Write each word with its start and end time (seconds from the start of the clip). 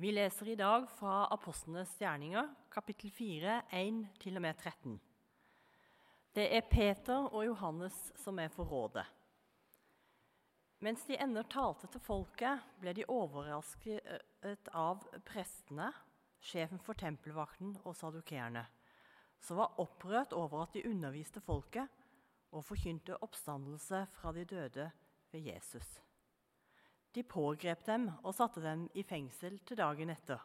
Vi 0.00 0.12
leser 0.12 0.48
i 0.48 0.54
dag 0.56 0.86
fra 0.96 1.26
Apostlenes 1.28 1.90
gjerninger, 2.00 2.46
kapittel 2.72 3.10
4, 3.12 3.58
1-13. 3.70 4.94
Det 6.32 6.46
er 6.56 6.64
Peter 6.70 7.26
og 7.28 7.44
Johannes 7.44 7.98
som 8.16 8.40
er 8.40 8.48
for 8.48 8.64
rådet. 8.64 9.04
Mens 10.80 11.04
de 11.04 11.20
ennå 11.20 11.44
talte 11.52 11.92
til 11.92 12.00
folket, 12.00 12.64
ble 12.80 12.96
de 12.96 13.04
overrasket 13.12 14.72
av 14.72 15.04
prestene, 15.28 15.92
sjefen 16.40 16.80
for 16.80 16.96
tempelvakten 16.96 17.76
og 17.84 17.92
sadukeerne, 18.00 18.64
som 19.36 19.60
var 19.60 19.76
opprørt 19.84 20.32
over 20.32 20.62
at 20.64 20.78
de 20.78 20.88
underviste 20.88 21.44
folket 21.44 21.92
og 22.56 22.64
forkynte 22.64 23.20
oppstandelse 23.20 24.06
fra 24.16 24.32
de 24.32 24.48
døde 24.48 24.92
ved 25.28 25.52
Jesus. 25.52 25.98
De 27.14 27.22
pågrep 27.26 27.82
dem 27.86 28.06
og 28.22 28.34
satte 28.36 28.62
dem 28.62 28.84
i 28.94 29.02
fengsel 29.02 29.56
til 29.66 29.78
dagen 29.80 30.12
etter, 30.12 30.38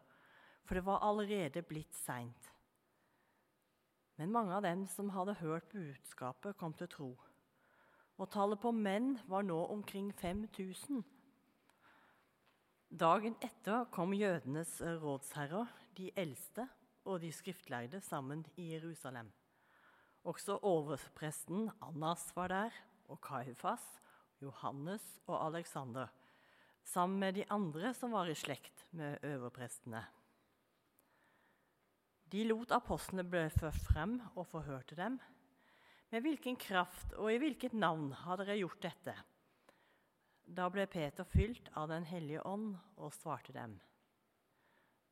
for 0.66 0.78
det 0.78 0.86
var 0.88 1.04
allerede 1.06 1.62
blitt 1.62 1.94
seint. 1.94 2.50
Men 4.18 4.32
mange 4.34 4.56
av 4.56 4.64
dem 4.66 4.86
som 4.90 5.12
hadde 5.14 5.38
hørt 5.44 5.68
budskapet, 5.70 6.58
kom 6.58 6.73
til 6.73 6.90
tro. 6.90 7.12
Og 8.18 8.32
tallet 8.32 8.62
på 8.64 8.72
menn 8.72 9.18
var 9.28 9.44
nå 9.44 9.59
omkring 9.76 10.09
5000. 10.16 11.04
Dagen 12.95 13.36
etter 13.44 13.86
kom 13.92 14.16
jødenes 14.16 14.80
rådsherrer, 15.04 15.70
de 15.98 16.09
eldste 16.16 16.66
og 17.06 17.20
de 17.22 17.32
skriftlærde, 17.32 18.00
sammen 18.02 18.45
i 18.58 18.72
Jerusalem. 18.73 19.30
Også 20.26 20.58
overpresten 20.64 21.70
Annas 21.84 22.32
var 22.36 22.48
der, 22.50 22.78
og 23.12 23.22
Kaifas, 23.22 23.84
Johannes 24.42 25.04
og 25.28 25.44
Aleksander 25.45 26.08
sammen 26.85 27.20
med 27.20 27.35
de 27.39 27.45
andre 27.49 27.94
som 27.98 28.13
var 28.13 28.30
i 28.30 28.38
slekt 28.38 28.85
med 28.95 29.23
øverprestene. 29.25 30.03
De 32.31 32.44
lot 32.45 32.72
apostlene 32.73 33.25
bli 33.27 33.45
ført 33.53 33.77
frem 33.88 34.17
og 34.33 34.47
forhørte 34.50 34.97
dem. 34.97 35.17
Med 36.11 36.23
hvilken 36.25 36.58
kraft 36.61 37.14
og 37.17 37.31
i 37.33 37.39
hvilket 37.42 37.73
navn 37.73 38.11
har 38.23 38.39
dere 38.42 38.58
gjort 38.59 38.81
dette? 38.86 39.16
Da 40.45 40.69
ble 40.69 40.86
Peter 40.86 41.25
fylt 41.25 41.72
av 41.73 41.89
Den 41.89 42.05
hellige 42.05 42.44
ånd 42.45 42.75
og 42.97 43.14
svarte 43.14 43.53
dem. 43.53 43.80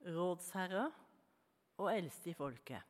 Rådsherre 0.06 0.90
og 1.82 1.90
eldste 1.94 2.30
i 2.30 2.38
folket. 2.38 2.82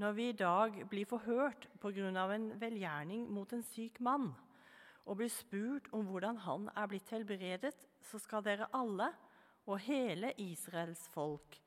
Når 0.00 0.12
vi 0.16 0.28
i 0.28 0.36
dag 0.36 0.76
blir 0.88 1.06
forhørt 1.06 1.68
pga. 1.80 2.32
en 2.34 2.60
velgjerning 2.60 3.28
mot 3.30 3.52
en 3.52 3.62
syk 3.62 4.00
mann, 4.00 4.32
og 5.06 5.18
blir 5.18 5.30
spurt 5.32 5.88
om 5.96 6.06
hvordan 6.08 6.38
han 6.44 6.68
er 6.76 6.88
blitt 6.90 7.10
helbredet, 7.10 7.74
så 8.06 8.20
skal 8.22 8.44
dere 8.46 8.70
alle 8.76 9.10
og 9.66 9.80
hele 9.82 10.32
Israels 10.42 11.02
folk 11.12 11.58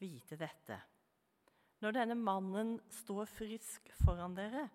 vite 0.00 0.38
dette. 0.38 0.78
Når 1.82 1.96
denne 1.98 2.16
mannen 2.16 2.76
står 3.02 3.28
frisk 3.28 3.90
foran 4.04 4.36
dere, 4.36 4.68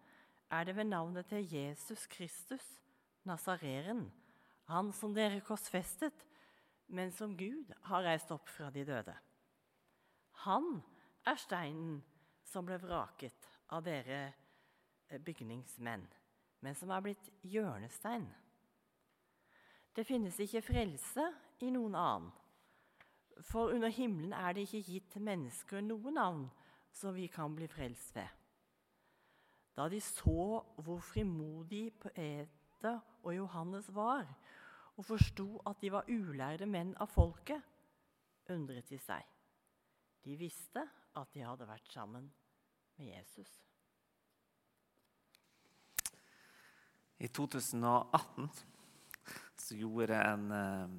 er 0.52 0.66
det 0.66 0.76
ved 0.76 0.90
navnet 0.90 1.30
til 1.30 1.46
Jesus 1.46 2.08
Kristus, 2.12 2.66
Nazareren, 3.28 4.08
han 4.70 4.92
som 4.94 5.14
dere 5.14 5.42
korsfestet, 5.46 6.26
men 6.90 7.12
som 7.14 7.36
Gud 7.38 7.72
har 7.90 8.06
reist 8.06 8.32
opp 8.34 8.50
fra 8.50 8.70
de 8.74 8.84
døde. 8.86 9.14
Han 10.46 10.80
er 11.28 11.38
steinen 11.38 12.00
som 12.46 12.66
ble 12.66 12.80
vraket 12.82 13.50
av 13.76 13.84
dere 13.86 14.22
bygningsmenn 15.26 16.08
men 16.62 16.76
som 16.76 16.92
er 16.92 17.04
blitt 17.04 17.30
hjørnestein. 17.48 18.28
Det 19.96 20.06
finnes 20.08 20.38
ikke 20.40 20.62
frelse 20.64 21.26
i 21.66 21.72
noen 21.74 21.96
annen. 21.98 22.32
For 23.48 23.72
under 23.72 23.92
himmelen 23.94 24.34
er 24.36 24.54
det 24.54 24.68
ikke 24.68 24.84
gitt 24.92 25.16
mennesker 25.24 25.82
noe 25.84 26.12
navn 26.12 26.50
som 26.96 27.16
vi 27.16 27.30
kan 27.32 27.56
bli 27.56 27.70
frelst 27.72 28.12
ved. 28.16 28.28
Da 29.76 29.88
de 29.88 30.02
så 30.04 30.60
hvor 30.84 31.00
frimodig 31.00 31.94
Peter 32.02 33.00
og 33.24 33.36
Johannes 33.36 33.88
var, 33.96 34.28
og 35.00 35.06
forsto 35.06 35.62
at 35.70 35.80
de 35.82 35.92
var 35.94 36.10
ulærde 36.12 36.68
menn 36.68 36.92
av 37.00 37.08
folket, 37.14 37.64
undret 38.52 38.90
de 38.92 39.00
seg. 39.00 39.24
De 40.26 40.36
visste 40.36 40.84
at 41.16 41.34
de 41.34 41.46
hadde 41.46 41.68
vært 41.70 41.88
sammen 41.94 42.28
med 43.00 43.14
Jesus. 43.14 43.69
I 47.20 47.28
2018 47.28 48.50
så 49.60 49.76
gjorde 49.76 50.16
en 50.24 50.52
eh, 50.56 50.92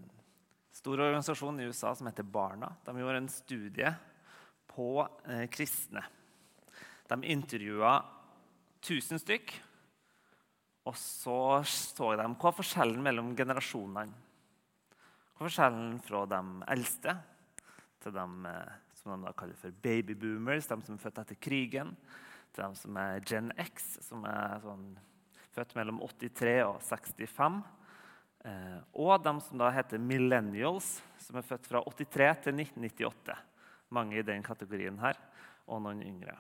stor 0.77 1.01
organisasjon 1.01 1.61
i 1.61 1.69
USA 1.71 1.95
som 1.97 2.07
heter 2.11 2.29
Barna, 2.29 2.75
de 2.85 2.97
gjorde 2.99 3.23
en 3.23 3.29
studie 3.33 3.93
på 4.71 5.09
eh, 5.25 5.47
kristne. 5.51 6.05
De 7.09 7.19
intervjua 7.25 7.97
1000 8.81 9.21
stykk. 9.25 9.57
Og 10.89 10.97
så 10.97 11.41
så 11.69 12.15
de 12.17 12.25
hva 12.25 12.51
er 12.51 12.57
forskjellen 12.57 13.03
mellom 13.05 13.35
generasjonene. 13.37 14.15
Hva 15.35 15.43
er 15.43 15.49
forskjellen 15.49 15.99
fra 16.05 16.25
de 16.31 16.41
eldste 16.77 17.17
til 18.01 18.17
de 18.17 18.27
eh, 18.49 18.79
som 19.01 19.15
de 19.15 19.25
da 19.25 19.37
kaller 19.37 19.57
for 19.57 19.77
babyboomers, 19.85 20.69
de 20.69 20.81
som 20.85 20.97
er 20.97 21.03
født 21.03 21.23
etter 21.23 21.39
krigen, 21.41 21.95
til 22.53 22.65
de 22.65 22.81
som 22.81 22.97
er 23.01 23.23
Gen 23.25 23.53
X, 23.61 23.95
som 24.05 24.25
er 24.29 24.61
sånn 24.65 24.91
født 25.55 25.75
mellom 25.79 26.01
83 26.03 26.57
og 26.67 26.81
65. 26.83 27.61
Eh, 28.45 28.79
og 28.97 29.23
de 29.25 29.35
som 29.45 29.61
da 29.61 29.71
heter 29.75 30.01
millennials, 30.03 30.99
som 31.21 31.39
er 31.39 31.47
født 31.47 31.69
fra 31.69 31.83
83 31.85 32.47
til 32.47 32.61
1998. 32.63 33.37
Mange 33.91 34.21
i 34.21 34.27
den 34.27 34.45
kategorien 34.47 34.99
her, 35.03 35.19
og 35.67 35.83
noen 35.83 36.03
yngre. 36.07 36.37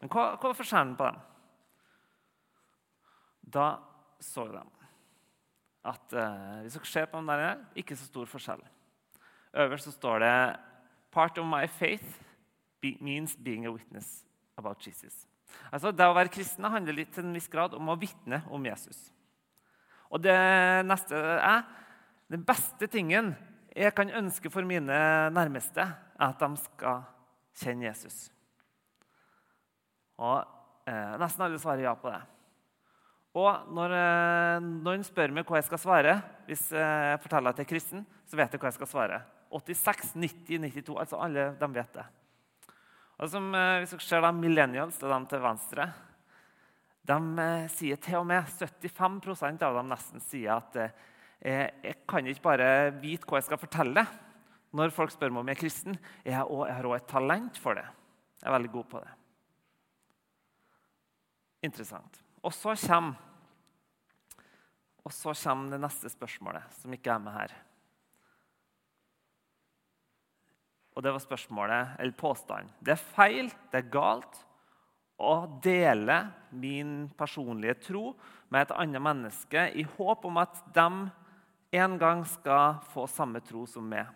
Men 0.00 0.12
hva, 0.12 0.34
var 0.36 0.58
forskjellen 0.58 0.94
på 0.98 1.08
dem? 1.08 1.22
Da 3.52 3.66
så 4.22 4.46
de 4.50 4.62
at 5.82 6.14
eh, 6.14 6.60
hvis 6.62 6.76
dere 6.76 6.86
ser 6.86 7.08
på 7.10 7.18
dem 7.18 7.30
der, 7.32 7.64
ikke 7.74 7.96
så 7.98 8.06
stor 8.06 8.28
forskjell. 8.30 8.60
Øverst 9.62 9.88
så 9.88 9.94
står 9.96 10.22
det 10.22 10.36
Part 11.12 11.38
of 11.38 11.46
my 11.46 11.66
faith 11.66 12.20
means 13.00 13.36
being 13.36 13.66
a 13.66 13.70
witness 13.70 14.24
about 14.56 14.86
Jesus. 14.86 15.26
Altså, 15.72 15.92
Det 15.92 16.06
å 16.06 16.16
være 16.16 16.32
kristen 16.32 16.68
handler 16.68 16.96
litt 16.96 17.12
til 17.14 17.24
en 17.24 17.36
viss 17.36 17.48
grad 17.48 17.74
om 17.74 17.88
å 17.88 17.98
vitne 17.98 18.42
om 18.52 18.64
Jesus. 18.66 19.10
Og 20.12 20.20
det 20.20 20.36
neste 20.84 21.16
er 21.16 21.64
Den 22.32 22.44
beste 22.48 22.86
tingen 22.88 23.34
jeg 23.76 23.92
kan 23.96 24.08
ønske 24.08 24.48
for 24.52 24.64
mine 24.64 24.96
nærmeste, 25.32 25.84
er 25.84 26.26
at 26.26 26.40
de 26.40 26.60
skal 26.60 27.02
kjenne 27.56 27.84
Jesus. 27.84 28.30
Og 30.20 30.38
eh, 30.88 31.14
Nesten 31.20 31.44
alle 31.44 31.60
svarer 31.60 31.84
ja 31.84 31.92
på 31.96 32.08
det. 32.12 32.20
Og 33.36 33.68
når 33.72 33.96
eh, 33.96 34.64
noen 34.84 35.04
spør 35.04 35.32
meg 35.32 35.48
hva 35.48 35.60
jeg 35.60 35.68
skal 35.70 35.80
svare 35.80 36.16
hvis 36.48 36.66
jeg 36.72 37.20
forteller 37.24 37.52
at 37.52 37.60
jeg 37.60 37.68
er 37.68 37.72
kristen, 37.72 38.04
så 38.28 38.40
vet 38.40 38.52
jeg 38.52 38.60
hva 38.60 38.72
jeg 38.72 38.80
skal 38.80 38.92
svare. 38.92 39.22
86, 39.52 40.14
90, 40.16 40.68
92. 40.72 40.96
altså 41.00 41.20
Alle 41.20 41.50
de 41.60 41.68
vet 41.72 41.96
det. 41.96 42.04
Og 43.22 43.30
som, 43.30 43.52
eh, 43.54 43.78
hvis 43.78 43.92
dere 43.94 44.02
ser 44.02 44.24
da, 44.24 44.32
Millennials, 44.34 44.98
det 44.98 45.06
er 45.06 45.14
de 45.14 45.30
til 45.30 45.42
venstre, 45.44 45.86
de 47.06 47.18
eh, 47.38 47.68
sier 47.70 48.00
til 48.02 48.18
og 48.18 48.26
med 48.26 48.50
75 48.50 49.62
av 49.62 49.78
dem 49.78 49.90
nesten 49.90 50.22
sier 50.22 50.56
at 50.56 50.78
eh, 50.82 50.90
jeg 51.42 52.00
kan 52.10 52.26
ikke 52.26 52.46
bare 52.48 52.68
vite 52.98 53.26
hva 53.26 53.38
jeg 53.38 53.46
skal 53.46 53.62
fortelle 53.62 54.04
når 54.74 54.94
folk 54.94 55.14
spør 55.14 55.30
meg 55.30 55.42
om 55.42 55.50
jeg 55.50 55.58
er 55.58 55.60
kristen. 55.60 55.98
Jeg 56.24 56.34
har 56.34 56.50
også 56.50 56.94
et 56.96 57.10
talent 57.10 57.58
for 57.62 57.78
det. 57.78 57.86
Jeg 58.40 58.48
er 58.48 58.56
veldig 58.56 58.70
god 58.74 58.86
på 58.90 59.02
det. 59.02 59.10
Interessant. 61.66 62.22
Og 62.42 62.54
så 62.54 62.74
kommer, 62.88 63.18
og 65.02 65.14
så 65.14 65.34
kommer 65.44 65.74
det 65.74 65.82
neste 65.82 66.10
spørsmålet, 66.10 66.74
som 66.78 66.94
ikke 66.94 67.12
er 67.14 67.22
med 67.22 67.36
her. 67.36 67.54
Og 70.92 71.04
det 71.04 71.12
var 71.14 71.22
spørsmålet, 71.24 71.94
eller 71.98 72.16
påstanden. 72.16 72.72
Det 72.80 72.94
er 72.94 73.04
feil, 73.16 73.48
det 73.72 73.80
er 73.80 73.92
galt 73.92 74.42
å 75.22 75.46
dele 75.62 76.18
min 76.50 77.06
personlige 77.16 77.78
tro 77.88 78.04
med 78.52 78.66
et 78.66 78.74
annet 78.76 79.02
menneske 79.02 79.68
i 79.78 79.84
håp 79.96 80.26
om 80.28 80.40
at 80.42 80.60
de 80.74 80.88
en 81.72 81.94
gang 82.00 82.24
skal 82.28 82.82
få 82.92 83.06
samme 83.08 83.40
tro 83.46 83.64
som 83.70 83.86
meg. 83.88 84.10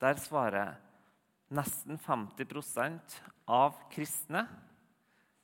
Der 0.00 0.16
svarer 0.22 0.78
nesten 1.52 1.98
50% 2.00 3.18
av 3.50 3.76
kristne, 3.92 4.46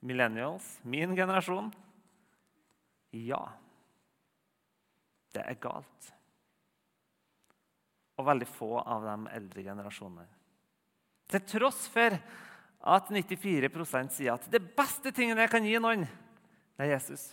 millennials, 0.05 0.79
min 0.85 1.17
generasjon, 1.17 1.73
ja. 3.15 3.43
Det 5.35 5.43
er 5.43 5.59
galt 5.63 6.15
og 8.15 8.27
veldig 8.29 8.49
få 8.49 8.73
av 8.81 9.07
de 9.07 9.17
eldre 9.35 9.65
generasjonene. 9.67 10.27
Til 11.31 11.47
tross 11.49 11.87
for 11.91 12.17
at 12.95 13.09
94% 13.11 14.13
sier 14.13 14.35
at 14.35 14.51
det 14.53 14.61
beste 14.77 15.13
tingen 15.15 15.41
jeg 15.41 15.51
kan 15.53 15.65
gi 15.67 15.79
noen, 15.81 16.05
det 16.75 16.87
er 16.87 16.95
Jesus. 16.97 17.31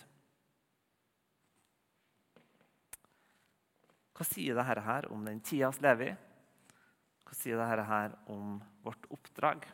Hva 4.16 4.26
sier 4.28 4.56
dette 4.56 4.86
her 4.86 5.08
om 5.12 5.22
den 5.26 5.40
tida 5.44 5.70
vi 5.74 5.84
lever 5.86 6.12
i? 6.12 6.16
Hva 7.26 7.36
sier 7.36 7.60
dette 7.60 7.86
her 7.88 8.16
om 8.32 8.58
vårt 8.84 9.06
oppdrag? 9.12 9.64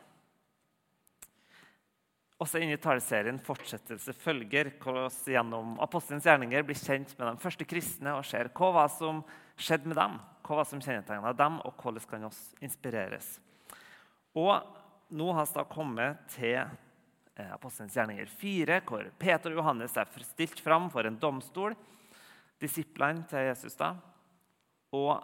Også 2.39 2.61
inne 2.63 2.77
i 2.77 2.79
taleserien 2.79 3.39
Fortsettelse 3.43 4.13
følger, 4.15 4.71
hvor 4.79 5.09
vi 5.11 5.35
gjennom 5.35 5.73
apostelens 5.83 6.27
gjerninger 6.27 6.63
blir 6.63 6.79
kjent 6.79 7.11
med 7.17 7.27
de 7.27 7.43
første 7.43 7.67
kristne 7.67 8.13
og 8.15 8.23
ser 8.27 8.47
hva 8.55 8.85
som 8.93 9.19
skjedde 9.59 9.91
med 9.91 9.99
dem, 9.99 10.15
hva 10.49 10.63
var 10.63 10.65
som 10.65 10.81
kjennetegna 10.81 11.29
dem, 11.37 11.59
og 11.61 11.77
hvordan 11.77 12.05
kan 12.09 12.25
oss 12.25 12.39
inspireres. 12.65 13.35
Og 14.33 14.57
nå 15.13 15.27
har 15.33 15.45
vi 15.45 15.57
da 15.59 15.65
kommet 15.69 16.23
til 16.33 16.57
eh, 16.57 17.51
apostelens 17.53 17.97
gjerninger 17.97 18.31
4, 18.41 18.79
hvor 18.89 19.11
Peter 19.21 19.53
og 19.53 19.61
Johannes 19.61 19.97
er 19.97 20.09
stilt 20.25 20.61
fram 20.65 20.89
for 20.93 21.05
en 21.05 21.19
domstol. 21.21 21.77
Disiplene 22.59 23.27
til 23.29 23.45
Jesus 23.51 23.77
da. 23.77 23.93
Og 24.97 25.21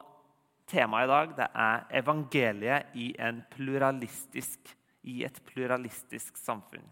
temaet 0.69 1.09
i 1.09 1.13
dag 1.13 1.35
det 1.39 1.51
er 1.65 1.89
evangeliet 2.01 2.93
i, 2.93 3.09
i 3.17 5.19
et 5.25 5.43
pluralistisk 5.49 6.37
samfunn. 6.37 6.85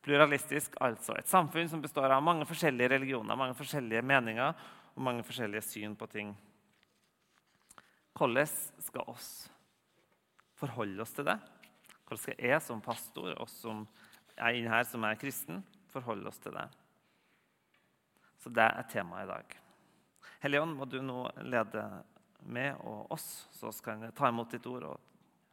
Pluralistisk, 0.00 0.80
altså 0.80 1.20
et 1.20 1.28
samfunn 1.28 1.68
som 1.68 1.84
består 1.84 2.08
av 2.08 2.24
mange 2.24 2.48
forskjellige 2.48 2.96
religioner, 2.96 3.36
mange 3.36 3.58
forskjellige 3.58 4.00
meninger 4.00 4.54
og 4.96 5.04
mange 5.04 5.26
forskjellige 5.28 5.68
syn 5.68 5.92
på 5.96 6.08
ting. 6.08 6.32
Hvordan 8.16 8.46
skal 8.82 9.08
oss 9.10 9.30
forholde 10.60 11.02
oss 11.02 11.14
til 11.16 11.28
det? 11.28 11.38
Hvordan 12.04 12.22
skal 12.24 12.44
jeg 12.50 12.62
som 12.64 12.82
pastor, 12.84 13.34
oss 13.40 13.54
som 13.62 13.84
inne 14.36 14.72
her 14.72 14.86
som 14.88 15.04
er 15.06 15.18
kristen, 15.20 15.62
forholde 15.92 16.28
oss 16.28 16.40
til 16.42 16.56
det? 16.56 16.66
Så 18.40 18.52
det 18.52 18.64
er 18.64 18.88
temaet 18.90 19.28
i 19.28 19.30
dag. 19.30 19.56
Helligånd, 20.40 20.76
må 20.76 20.88
du 20.88 21.00
nå 21.04 21.26
lede 21.44 21.84
med 22.48 22.78
og 22.88 23.12
oss, 23.12 23.46
så 23.52 23.68
vi 23.68 23.84
kan 23.84 24.06
ta 24.16 24.30
imot 24.32 24.54
ditt 24.54 24.66
ord 24.66 24.86
og 24.88 25.10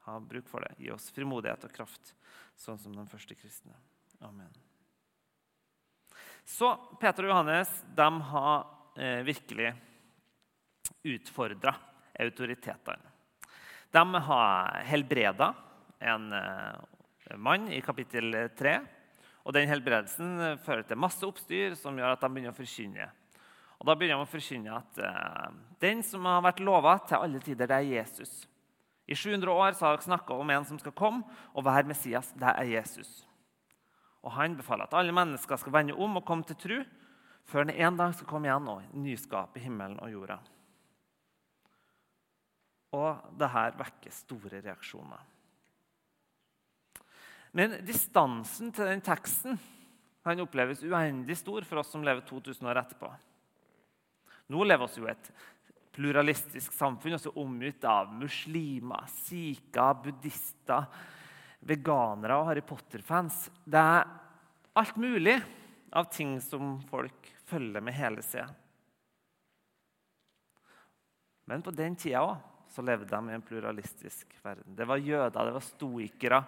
ha 0.08 0.16
bruk 0.24 0.48
for 0.48 0.64
det. 0.64 0.78
Gi 0.80 0.94
oss 0.96 1.10
frimodighet 1.12 1.68
og 1.68 1.76
kraft, 1.76 2.14
sånn 2.56 2.80
som 2.80 2.96
den 2.96 3.10
første 3.12 3.36
kristne. 3.36 3.76
Amen. 4.24 4.54
Så 6.48 6.72
Peter 7.02 7.28
og 7.28 7.34
Johannes 7.34 7.74
de 7.96 8.08
har 8.30 8.64
eh, 8.96 9.20
virkelig 9.28 9.74
utfordra 11.04 11.76
autoritetene. 12.20 13.14
De 13.92 14.04
har 14.28 14.82
helbreda 14.90 15.54
en 16.00 16.34
eh, 16.34 17.38
mann 17.38 17.70
i 17.72 17.82
kapittel 17.82 18.50
3. 18.58 18.78
Og 19.48 19.56
den 19.56 19.70
helbredelsen 19.70 20.60
fører 20.66 20.84
til 20.84 21.00
masse 21.00 21.24
oppstyr 21.24 21.78
som 21.80 21.96
gjør 21.96 22.18
at 22.18 22.24
de 22.24 22.30
begynner 22.34 22.52
å 22.52 22.58
forkynne. 22.58 23.08
Og 23.78 23.88
Da 23.88 23.96
begynner 23.96 24.20
de 24.20 24.26
å 24.26 24.32
forkynne 24.32 24.76
at 24.76 25.00
eh, 25.00 25.56
den 25.84 26.04
som 26.04 26.26
har 26.28 26.44
vært 26.46 26.64
lova 26.66 26.98
til 27.08 27.22
alle 27.22 27.42
tider, 27.44 27.70
det 27.70 27.78
er 27.78 27.92
Jesus. 28.02 28.42
I 29.08 29.16
700 29.16 29.54
år 29.54 29.78
har 29.80 29.96
dere 29.96 30.04
snakka 30.04 30.36
om 30.36 30.50
en 30.52 30.68
som 30.68 30.80
skal 30.82 30.96
komme 30.98 31.24
og 31.54 31.64
være 31.64 31.88
Messias. 31.88 32.34
Det 32.36 32.50
er 32.50 32.74
Jesus. 32.74 33.22
Og 34.26 34.34
han 34.36 34.58
befaler 34.58 34.90
at 34.90 34.98
alle 35.00 35.16
mennesker 35.16 35.62
skal 35.62 35.78
vende 35.78 35.96
om 35.96 36.20
og 36.20 36.26
komme 36.28 36.44
til 36.44 36.60
tru, 36.60 36.78
før 37.48 37.64
han 37.64 37.76
en 37.78 38.00
dag 38.02 38.16
skal 38.18 38.28
komme 38.28 38.50
igjen 38.50 38.68
og 38.68 38.96
nyskape 39.00 39.64
himmelen 39.64 40.02
og 40.04 40.12
jorda. 40.12 40.42
Og 42.96 43.34
det 43.40 43.50
her 43.52 43.76
vekker 43.80 44.14
store 44.16 44.62
reaksjoner. 44.64 45.26
Men 47.58 47.80
distansen 47.88 48.72
til 48.76 48.88
den 48.88 49.04
teksten 49.04 49.58
kan 50.24 50.44
oppleves 50.44 50.84
uendelig 50.84 51.40
stor 51.40 51.66
for 51.68 51.82
oss 51.82 51.92
som 51.94 52.04
lever 52.06 52.26
2000 52.28 52.68
år 52.70 52.82
etterpå. 52.84 53.12
Nå 54.54 54.64
lever 54.64 54.92
vi 54.94 55.02
jo 55.02 55.10
et 55.12 55.30
pluralistisk 55.98 56.76
samfunn, 56.76 57.16
også 57.18 57.34
omgitt 57.42 57.84
av 57.90 58.12
muslimer, 58.14 59.08
sikher, 59.26 59.96
buddhister, 60.04 60.86
veganere 61.68 62.38
og 62.38 62.52
Harry 62.52 62.64
Potter-fans. 62.66 63.48
Det 63.66 63.82
er 63.82 64.06
alt 64.78 65.00
mulig 65.02 65.40
av 65.98 66.12
ting 66.14 66.38
som 66.44 66.78
folk 66.92 67.32
følger 67.50 67.82
med 67.84 67.98
hele 67.98 68.22
sida. 68.22 68.46
Men 71.48 71.64
på 71.64 71.72
den 71.72 71.96
tida 71.98 72.22
òg 72.28 72.36
så 72.78 72.86
levde 72.86 73.10
de 73.10 73.30
i 73.32 73.34
en 73.34 73.42
pluralistisk 73.42 74.36
verden. 74.44 74.76
Det 74.78 74.86
var 74.86 75.02
jøder, 75.02 75.34
det 75.34 75.54
var 75.56 75.66
stoikere, 75.66 76.44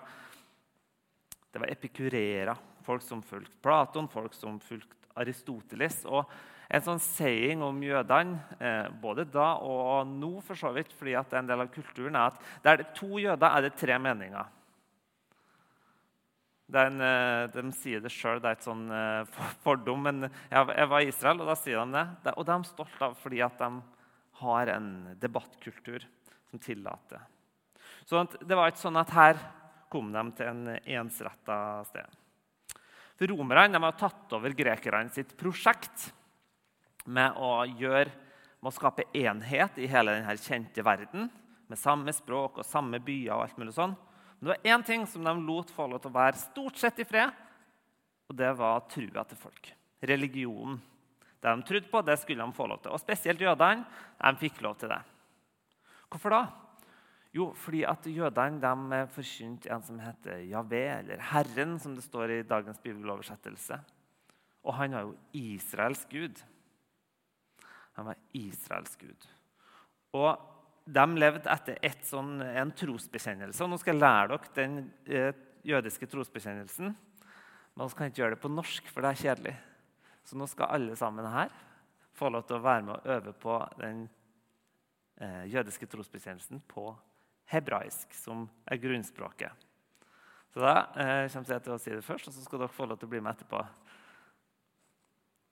det 1.49 1.61
var 1.63 1.71
epikurere. 1.73 2.55
folk 2.85 3.01
som 3.01 3.21
fulgte 3.21 3.61
Platon, 3.61 4.07
folk 4.09 4.33
som 4.33 4.59
fulgte 4.59 4.95
Aristoteles. 5.15 6.05
Og 6.05 6.25
en 6.69 6.85
sånn 6.85 7.01
saying 7.01 7.61
om 7.65 7.81
jødene, 7.81 8.39
eh, 8.59 8.87
både 9.01 9.25
da 9.25 9.57
og 9.61 10.07
nå, 10.07 10.39
for 10.41 10.55
så 10.55 10.71
vidt, 10.73 10.93
fordi 10.93 11.13
det 11.17 11.33
er 11.33 11.41
en 11.41 11.49
del 11.49 11.61
av 11.61 11.73
kulturen, 11.73 12.15
er 12.15 12.29
at 12.29 12.39
der 12.63 12.77
det 12.77 12.87
er 12.87 12.95
to 12.95 13.19
jøder, 13.19 13.49
er 13.49 13.61
det 13.61 13.75
tre 13.77 13.97
meninger. 13.97 14.45
En, 16.73 17.01
eh, 17.01 17.47
de 17.47 17.71
sier 17.73 17.99
det 17.99 18.11
sjøl, 18.13 18.39
det 18.39 18.45
er 18.45 18.57
et 18.57 18.65
sånn 18.65 18.89
eh, 18.91 19.25
fordom. 19.63 20.03
Men 20.05 20.29
jeg, 20.29 20.89
var 20.89 21.01
i 21.01 21.09
Israel, 21.09 21.41
og 21.41 21.49
da 21.49 21.55
sier 21.57 21.81
de 21.81 21.97
det. 21.97 22.33
Og 22.37 22.45
de 22.45 22.53
er 22.53 22.69
stolte 22.69 23.05
av 23.05 23.17
fordi 23.17 23.41
at 23.41 23.57
de 23.57 23.81
har 24.39 24.71
en 24.75 24.89
debattkultur 25.19 26.05
som 26.49 26.59
tillater 26.59 27.21
Så 28.05 28.23
det 28.41 28.55
var 28.57 28.71
ikke 28.71 28.81
sånn 28.81 28.99
at 28.99 29.13
her 29.13 29.41
kom 29.89 30.11
de 30.13 30.23
til 30.37 30.49
en 30.49 30.63
ensretta 30.77 31.57
sted. 31.89 32.17
For 33.19 33.29
Romerne 33.31 33.81
har 33.83 33.97
tatt 33.99 34.31
over 34.37 34.53
grekerne 34.55 35.11
sitt 35.11 35.33
prosjekt 35.37 36.09
med 37.09 37.35
å, 37.35 37.65
gjøre, 37.67 38.11
med 38.61 38.69
å 38.69 38.75
skape 38.75 39.07
enhet 39.17 39.79
i 39.81 39.89
hele 39.89 40.15
denne 40.15 40.35
kjente 40.39 40.85
verden, 40.85 41.27
med 41.69 41.77
samme 41.77 42.13
språk 42.15 42.61
og 42.61 42.67
samme 42.67 43.01
byer. 43.03 43.33
og 43.35 43.43
alt 43.43 43.59
mulig 43.59 43.75
sånn. 43.75 43.95
Men 44.39 44.47
det 44.47 44.53
var 44.53 44.71
én 44.73 44.85
ting 44.85 45.05
som 45.07 45.25
de 45.25 45.33
lot 45.43 45.73
få 45.73 45.89
lov 45.89 46.01
til 46.01 46.13
å 46.13 46.17
være 46.19 46.39
stort 46.39 46.79
sett 46.79 47.01
i 47.03 47.07
fred, 47.07 47.33
og 48.29 48.37
det 48.37 48.53
var 48.57 48.85
trua 48.89 49.25
til 49.27 49.41
folk. 49.41 49.73
Religionen. 49.99 50.79
Det 51.39 51.51
de 51.55 51.63
trodde 51.63 51.91
på, 51.91 52.01
det 52.03 52.17
skulle 52.19 52.43
de 52.43 52.55
få 52.55 52.67
lov 52.67 52.81
til. 52.83 52.91
Og 52.91 52.99
spesielt 52.99 53.41
jødene 53.41 53.85
de 54.19 54.41
fikk 54.41 54.61
lov 54.61 54.75
til 54.79 54.91
det. 54.91 54.99
Hvorfor 56.09 56.33
da? 56.35 56.41
Jo, 57.33 57.51
fordi 57.53 57.83
at 57.85 58.07
jødene 58.09 58.59
de 58.59 59.01
forkynte 59.13 59.69
en 59.71 59.83
som 59.85 59.99
heter 60.01 60.41
Javé, 60.49 60.83
eller 60.97 61.21
Herren, 61.31 61.77
som 61.79 61.95
det 61.95 62.03
står 62.03 62.33
i 62.33 62.43
dagens 62.43 62.81
bibeloversettelse. 62.83 63.77
Og 64.65 64.73
han 64.75 64.95
var 64.97 65.05
jo 65.05 65.15
Israels 65.33 66.05
gud. 66.09 66.41
Han 67.95 68.09
var 68.09 68.17
Israels 68.33 68.97
gud. 68.99 69.27
Og 70.17 70.33
de 70.89 71.05
levde 71.21 71.51
etter 71.53 72.05
sånn, 72.07 72.39
en 72.41 72.73
trosbekjennelse. 72.73 73.61
Og 73.63 73.69
nå 73.69 73.77
skal 73.77 73.93
jeg 73.93 74.01
lære 74.01 74.29
dere 74.33 74.53
den 74.57 74.77
eh, 75.05 75.31
jødiske 75.69 76.09
trosbekjennelsen. 76.09 76.95
Men 77.75 77.91
vi 77.91 77.97
kan 77.97 78.09
ikke 78.09 78.23
gjøre 78.23 78.35
det 78.35 78.41
på 78.41 78.51
norsk, 78.51 78.89
for 78.89 79.05
det 79.05 79.11
er 79.11 79.21
kjedelig. 79.23 79.57
Så 80.29 80.37
nå 80.37 80.45
skal 80.49 80.69
alle 80.75 80.95
sammen 80.99 81.25
her 81.33 81.51
få 82.13 82.29
lov 82.29 82.45
til 82.45 82.59
å 82.59 82.63
være 82.63 82.85
med 82.85 82.95
og 82.95 83.11
øve 83.15 83.33
på 83.41 83.57
den 83.79 84.03
eh, 85.17 85.45
jødiske 85.49 85.89
trosbekjennelsen 85.89 86.61
på 86.69 86.91
hebraisk, 87.49 88.13
som 88.13 88.45
er 88.69 88.81
grunnspråket. 88.81 89.67
Så 90.53 90.61
da 90.61 90.75
eh, 90.93 91.25
kommer 91.33 91.55
jeg 91.55 91.65
til 91.65 91.73
å 91.73 91.81
si 91.81 91.93
det 91.95 92.05
først, 92.05 92.29
og 92.29 92.35
så 92.35 92.45
skal 92.45 92.61
dere 92.61 92.77
få 92.77 92.87
lov 92.89 93.01
til 93.01 93.09
å 93.09 93.13
bli 93.15 93.23
med 93.25 93.33
etterpå. 93.33 93.63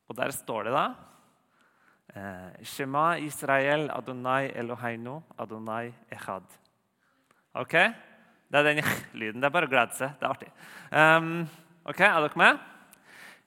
Og 0.08 0.18
der 0.18 0.34
står 0.36 0.70
det 0.70 0.78
da 0.78 0.88
Eh, 2.16 2.64
Shema 2.64 3.18
Israel 3.18 3.90
Adonai 3.92 4.52
Eloheinu 4.56 5.22
Adonai 5.38 5.94
Echad. 6.10 6.44
Ok? 7.54 7.74
Det 8.48 8.60
er 8.60 8.64
den 8.64 8.84
lyden. 9.20 9.42
Det 9.42 9.50
er 9.50 9.54
bare 9.54 9.68
å 9.68 9.72
glede 9.72 9.98
seg. 9.98 10.16
Det 10.20 10.26
er 10.26 10.32
artig. 10.32 10.52
Um, 10.92 11.44
ok, 11.84 12.00
Er 12.08 12.22
dere 12.24 12.40
med? 12.40 12.62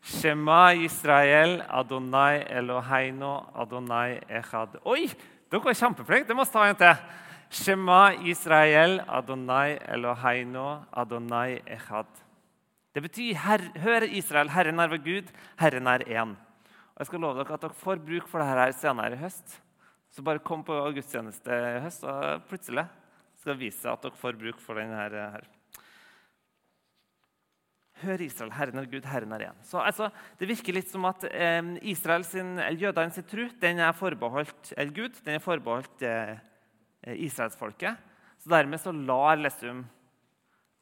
Shema 0.02 0.72
Israel 0.72 1.60
Adonai 1.68 2.44
Eloheino, 2.48 3.50
Adonai 3.54 4.20
Echad. 4.28 4.78
Oi! 4.84 5.06
Dere 5.50 5.64
var 5.64 5.76
kjempeflinke. 5.76 6.28
Det 6.28 6.36
må 6.36 6.46
vi 6.46 6.52
ta 6.54 6.64
en 6.68 6.78
til. 6.80 7.04
Shema 7.50 8.00
Israel 8.30 9.00
Adonai 9.08 9.78
Eloheino, 9.92 10.84
Adonai 10.92 11.60
Echad. 11.66 12.08
Det 12.94 13.02
betyr 13.02 13.34
Hør 13.82 14.06
Israel, 14.08 14.50
Herren 14.50 14.80
er 14.80 14.90
vår 14.90 15.02
Gud, 15.04 15.28
Herren 15.60 15.86
er 15.86 16.06
én. 16.08 16.34
Jeg 16.98 17.06
skal 17.06 17.20
love 17.20 17.38
dere 17.38 17.54
at 17.54 17.62
dere 17.62 17.76
får 17.76 18.00
bruk 18.06 18.26
for 18.28 18.42
dette 18.42 18.56
her 18.58 18.72
senere 18.76 19.14
i 19.14 19.20
høst. 19.20 19.60
Så 20.10 20.24
bare 20.26 20.42
kom 20.42 20.64
på 20.66 20.74
gudstjeneste 20.96 21.54
i 21.54 21.78
høst, 21.84 22.02
og 22.04 22.42
plutselig 22.50 22.84
skal 23.38 23.54
det 23.54 23.60
vise 23.62 23.78
seg 23.78 23.92
at 23.92 24.02
dere 24.04 24.18
får 24.20 24.38
bruk 24.40 24.58
for 24.60 24.80
denne 24.80 24.98
her. 24.98 25.46
Hør 28.00 28.22
Israel, 28.24 28.52
Herren 28.56 28.80
er 28.80 28.88
Gud, 28.88 29.04
Herren 29.04 29.32
er 29.36 29.46
én. 29.50 29.62
Så 29.66 29.80
altså, 29.82 30.10
Det 30.38 30.48
virker 30.48 30.76
litt 30.76 30.90
som 30.90 31.04
at 31.08 31.24
eh, 31.30 31.76
Israel 31.92 32.24
sin, 32.24 32.56
jødene 32.80 33.12
sin 33.14 33.26
tro 33.28 33.48
den 33.60 33.80
er 33.84 33.96
forbeholdt 33.96 34.72
eller 34.76 34.94
Gud, 34.96 35.20
den 35.24 35.36
er 35.36 35.44
forbeholdt 35.44 36.04
eh, 36.08 36.36
israelsfolket. 37.26 37.96
Så 38.40 38.52
dermed 38.52 38.80
så 38.80 38.92
lar 38.92 39.36
liksom 39.36 39.82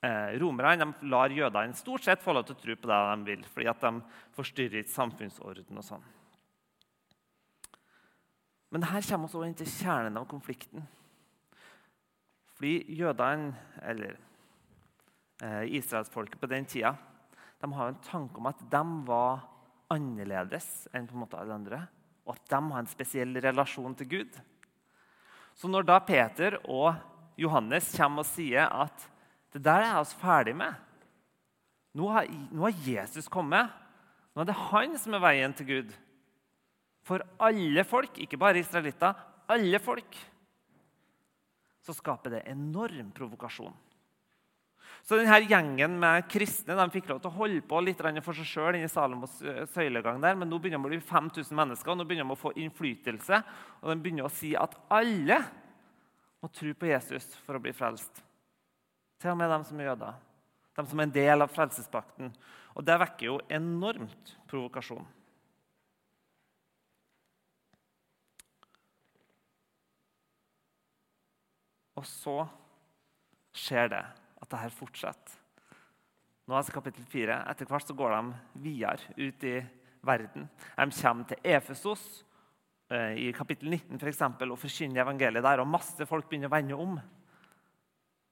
eh, 0.02 0.36
romerne 0.38 0.84
de 0.84 1.10
lar 1.10 1.34
jødene 1.34 1.74
stort 1.74 2.06
sett 2.06 2.22
få 2.22 2.36
lov 2.36 2.46
til 2.46 2.56
å 2.56 2.62
tro 2.62 2.78
på 2.78 2.90
det 2.90 3.00
de 3.08 3.32
vil, 3.32 3.42
fordi 3.50 3.72
at 3.72 3.82
de 3.82 3.92
forstyrrer 4.38 4.86
samfunnsorden 4.92 5.82
og 5.82 5.86
sånn. 5.86 6.06
Men 8.70 8.84
her 8.84 9.02
kommer 9.08 9.32
vi 9.32 9.48
inn 9.48 9.58
til 9.58 9.70
kjernen 9.78 10.20
av 10.20 10.28
konflikten. 10.28 10.84
Fordi 12.58 12.82
jødene, 12.98 13.54
eller 13.86 14.12
eh, 14.12 14.24
israelsfolket 15.40 16.40
på 16.40 16.50
den 16.50 16.66
tida, 16.66 16.96
de 17.58 17.70
har 17.74 17.90
en 17.90 18.00
tanke 18.06 18.38
om 18.38 18.48
at 18.50 18.60
de 18.70 18.82
var 19.06 19.44
annerledes 19.92 20.88
enn 20.94 21.06
på 21.08 21.16
en 21.16 21.22
måte 21.24 21.38
alle 21.38 21.56
andre, 21.56 21.80
og 22.26 22.34
at 22.34 22.50
de 22.50 22.60
har 22.72 22.82
en 22.82 22.90
spesiell 22.90 23.38
relasjon 23.42 23.94
til 23.98 24.10
Gud. 24.10 24.40
Så 25.58 25.70
når 25.70 25.86
da 25.88 26.00
Peter 26.04 26.58
og 26.64 26.92
Johannes 27.38 27.90
kommer 27.96 28.26
og 28.26 28.30
sier 28.30 28.66
at 28.66 29.08
det 29.54 29.62
der 29.64 29.86
er 29.86 30.02
vi 30.02 30.20
ferdig 30.20 30.54
med 30.58 30.84
nå 31.98 32.08
har, 32.12 32.28
nå 32.52 32.66
har 32.68 32.82
Jesus 32.84 33.26
kommet. 33.32 33.72
Nå 34.34 34.44
er 34.44 34.50
det 34.50 34.58
han 34.68 34.94
som 35.00 35.16
er 35.16 35.24
veien 35.24 35.54
til 35.56 35.66
Gud. 35.66 35.94
For 37.06 37.24
alle 37.42 37.82
folk, 37.88 38.20
ikke 38.22 38.38
bare 38.38 38.60
israelitter, 38.60 39.16
alle 39.50 39.80
folk, 39.82 40.18
så 41.82 41.94
skaper 41.96 42.36
det 42.36 42.44
enorm 42.52 43.10
provokasjon. 43.16 43.74
Så 45.08 45.16
denne 45.16 45.38
Gjengen 45.40 45.94
med 45.96 46.26
kristne 46.28 46.74
de 46.76 46.84
fikk 46.92 47.06
lov 47.08 47.22
til 47.22 47.30
å 47.30 47.36
holde 47.38 47.62
på 47.64 47.78
litt 47.80 48.02
for 48.20 48.36
seg 48.36 48.44
sjøl 48.44 48.76
Salomos 48.92 49.38
eh, 49.40 49.64
søylegang. 49.72 50.20
der, 50.20 50.36
Men 50.36 50.50
nå 50.50 50.58
begynner 50.60 50.76
de 50.76 50.84
å 50.84 50.90
bli 50.90 51.00
5000 51.00 51.56
mennesker, 51.56 51.90
og 51.90 51.96
nå 51.96 52.04
begynner 52.04 52.28
de 52.28 52.36
å 52.36 52.36
få 52.36 52.52
innflytelse. 52.52 53.40
Og 53.80 53.88
de 53.88 53.96
begynner 53.96 54.28
å 54.28 54.32
si 54.32 54.52
at 54.52 54.76
alle 54.92 55.38
må 56.42 56.50
tro 56.52 56.74
på 56.76 56.90
Jesus 56.90 57.24
for 57.46 57.56
å 57.56 57.62
bli 57.64 57.72
frelst. 57.72 58.20
Til 59.16 59.32
og 59.32 59.40
med 59.40 59.48
dem 59.48 59.64
som 59.64 59.80
er 59.80 59.88
jøder. 59.88 60.20
De 60.76 60.86
som 60.92 61.00
er 61.00 61.08
en 61.08 61.16
del 61.16 61.46
av 61.46 61.56
frelsespakten. 61.56 62.36
Og 62.76 62.84
det 62.84 63.00
vekker 63.00 63.30
jo 63.30 63.40
enormt 63.48 64.36
provokasjon. 64.52 65.08
Og 71.96 72.04
så 72.06 72.42
skjer 73.56 73.94
det 73.96 74.06
at 74.38 74.50
dette 74.50 74.76
fortsetter. 74.76 75.44
Nå 76.48 76.56
er 76.56 76.64
det 76.64 76.72
kapittel 76.72 77.04
4. 77.04 77.42
Etter 77.50 77.68
hvert 77.68 77.90
så 77.90 77.96
går 77.96 78.14
de 78.14 78.62
videre 78.64 79.16
ut 79.18 79.44
i 79.44 79.58
verden. 80.08 80.46
De 80.78 80.86
kommer 80.96 81.28
til 81.28 81.42
Efesos 81.44 82.04
eh, 82.88 83.18
i 83.26 83.32
kapittel 83.36 83.68
19 83.74 83.98
for 83.98 84.08
eksempel, 84.08 84.54
og 84.54 84.60
forkynner 84.62 85.04
evangeliet 85.04 85.44
der. 85.44 85.60
Og 85.60 85.68
masse 85.68 86.08
folk 86.08 86.30
begynner 86.30 86.48
å 86.48 86.54
vende 86.54 86.78
om. 86.78 86.96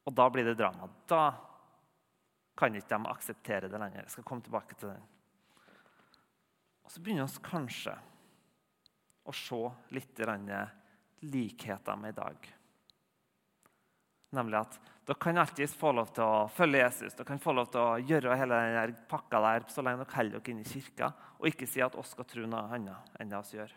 Og 0.07 0.17
da 0.17 0.31
blir 0.33 0.49
det 0.49 0.57
drama. 0.57 0.89
Da 1.11 1.27
kan 2.57 2.75
ikke 2.79 2.95
de 2.95 3.13
akseptere 3.13 3.69
det 3.69 3.81
lenger. 3.83 4.07
Jeg 4.07 4.15
skal 4.15 4.29
komme 4.31 4.47
tilbake 4.47 4.79
til 4.81 4.95
den. 4.95 5.05
Og 6.87 6.93
Så 6.95 7.03
begynner 7.03 7.29
vi 7.29 7.45
kanskje 7.45 7.97
å 9.27 9.35
se 9.35 9.63
litt 9.93 10.23
likheter 11.27 11.97
med 11.99 12.15
i 12.15 12.17
dag. 12.17 12.49
Nemlig 14.35 14.59
at 14.59 14.79
dere 15.07 15.23
kan 15.23 15.39
alltid 15.39 15.71
få 15.71 15.93
lov 15.95 16.11
til 16.17 16.27
å 16.27 16.49
følge 16.51 16.81
Jesus. 16.83 17.15
Dere 17.15 17.29
kan 17.29 17.43
få 17.43 17.55
lov 17.55 17.71
til 17.71 17.83
å 17.83 17.99
gjøre 18.03 18.39
hele 18.41 18.59
den 18.75 18.97
pakka 19.11 19.39
der 19.45 19.69
så 19.71 19.85
lenge 19.87 20.03
dere 20.03 20.17
holder 20.17 20.41
dere 20.41 20.55
inne 20.55 20.67
i 20.67 20.71
kirka, 20.71 21.13
og 21.39 21.47
ikke 21.53 21.69
si 21.71 21.83
at 21.85 21.95
oss 21.95 22.11
skal 22.17 22.27
tro 22.27 22.47
noe 22.49 22.65
annet 22.75 23.21
enn 23.21 23.31
det 23.31 23.39
oss 23.39 23.55
gjør. 23.55 23.71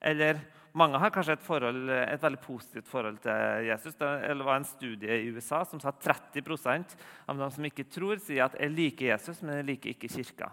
Eller 0.00 0.38
mange 0.72 1.00
har 1.02 1.10
kanskje 1.12 1.34
et, 1.34 1.44
forhold, 1.44 1.90
et, 1.90 2.22
veldig 2.22 2.40
positivt 2.44 2.88
forhold 2.88 3.18
til 3.24 3.66
Jesus. 3.66 3.96
Det 3.98 4.36
var 4.38 4.54
en 4.54 4.68
studie 4.68 5.16
i 5.18 5.32
USA 5.34 5.64
som 5.66 5.82
sa 5.82 5.90
at 5.90 6.00
30% 6.04 6.94
av 7.26 7.40
dem 7.42 7.50
som 7.56 7.66
ikke 7.66 7.88
tror, 7.90 8.20
sier 8.22 8.46
at 8.46 8.56
jeg 8.56 8.72
liker 8.72 9.10
Jesus, 9.10 9.42
men 9.42 9.58
jeg 9.58 9.68
liker 9.72 9.96
ikke 9.96 10.12
kirka. 10.14 10.52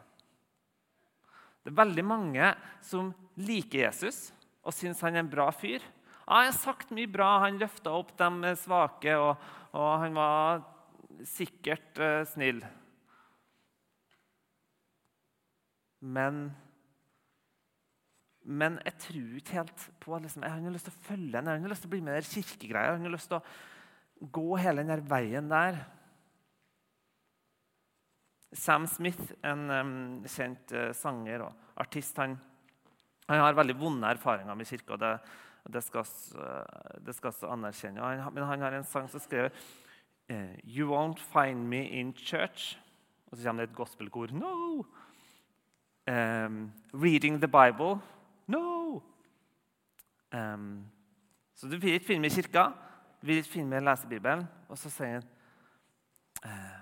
Det 1.61 1.69
er 1.69 1.79
veldig 1.83 2.05
mange 2.07 2.49
som 2.83 3.11
liker 3.45 3.85
Jesus 3.85 4.31
og 4.67 4.75
syns 4.75 5.03
han 5.05 5.15
er 5.15 5.23
en 5.23 5.31
bra 5.31 5.47
fyr. 5.53 5.83
Ja, 6.27 6.41
jeg 6.43 6.51
har 6.51 6.59
sagt 6.59 6.89
mye 6.91 7.07
bra. 7.07 7.37
Han 7.45 7.59
løfta 7.61 7.93
opp 7.95 8.11
de 8.19 8.51
svake, 8.59 9.13
og, 9.15 9.37
og 9.71 9.91
han 10.03 10.17
var 10.17 10.65
sikkert 11.27 12.01
uh, 12.03 12.23
snill. 12.27 12.59
Men 16.03 16.49
men 18.47 18.77
jeg 18.79 18.95
tror 19.03 19.39
ikke 19.41 19.55
helt 19.57 19.81
på 19.99 20.17
liksom, 20.23 20.43
Jeg 20.45 20.53
har 20.53 20.71
lyst 20.71 20.87
til 20.87 20.93
å 20.95 21.05
følge 21.09 21.33
den, 21.35 21.49
jeg 21.51 21.63
har 21.65 21.71
lyst 21.73 21.83
til 21.83 21.89
å 21.89 21.95
bli 21.97 22.03
med 22.05 22.19
i 22.21 22.27
kirkegreia. 22.29 22.93
Jeg 22.93 23.03
har 23.03 23.11
lyst 23.11 23.31
til 23.33 23.41
å 23.41 24.29
gå 24.37 24.59
hele 24.63 24.83
den 24.85 24.93
der 24.93 25.03
veien 25.03 25.49
der. 25.51 25.81
Sam 28.55 28.87
Smith, 28.87 29.33
en 29.43 29.65
um, 29.67 29.97
kjent 30.31 30.71
uh, 30.71 30.93
sanger 30.95 31.43
og 31.43 31.81
artist, 31.83 32.15
han, 32.23 32.37
han, 33.27 33.43
har 33.43 33.57
veldig 33.59 33.75
vonde 33.81 34.13
erfaringer 34.15 34.55
med 34.55 34.69
kirka. 34.69 34.95
Det, 35.01 35.11
det 35.73 35.83
skal 35.83 36.05
vi 36.05 37.45
uh, 37.45 37.51
anerkjenne. 37.51 38.31
Men 38.31 38.43
han 38.43 38.61
har 38.61 38.71
en 38.77 38.83
sang 38.83 39.09
som 39.09 39.19
skrev 39.19 39.49
uh, 40.31 40.53
You 40.63 40.89
won't 40.91 41.19
find 41.19 41.67
me 41.67 41.83
in 41.87 42.13
church. 42.13 42.77
Og 43.31 43.37
så 43.37 43.43
kommer 43.43 43.65
det 43.65 43.71
et 43.71 43.75
gospelkor. 43.75 44.27
No! 44.31 44.85
Um, 46.07 46.71
reading 46.93 47.41
the 47.41 47.47
Bible. 47.47 47.99
No! 48.47 49.01
Um, 50.33 50.85
så 51.55 51.67
du 51.67 51.77
vil 51.77 51.93
ikke 51.93 52.05
finne 52.05 52.21
meg 52.21 52.31
i 52.31 52.41
kirka, 52.41 52.69
du 53.21 53.27
vil 53.27 53.41
ikke 53.41 53.49
finne 53.49 53.69
meg 53.69 53.81
i 53.81 53.87
lesebibelen. 53.87 54.45
Og 54.69 54.77
så 54.77 54.91
sier 54.93 55.17
han 55.17 55.25
uh, 56.45 56.77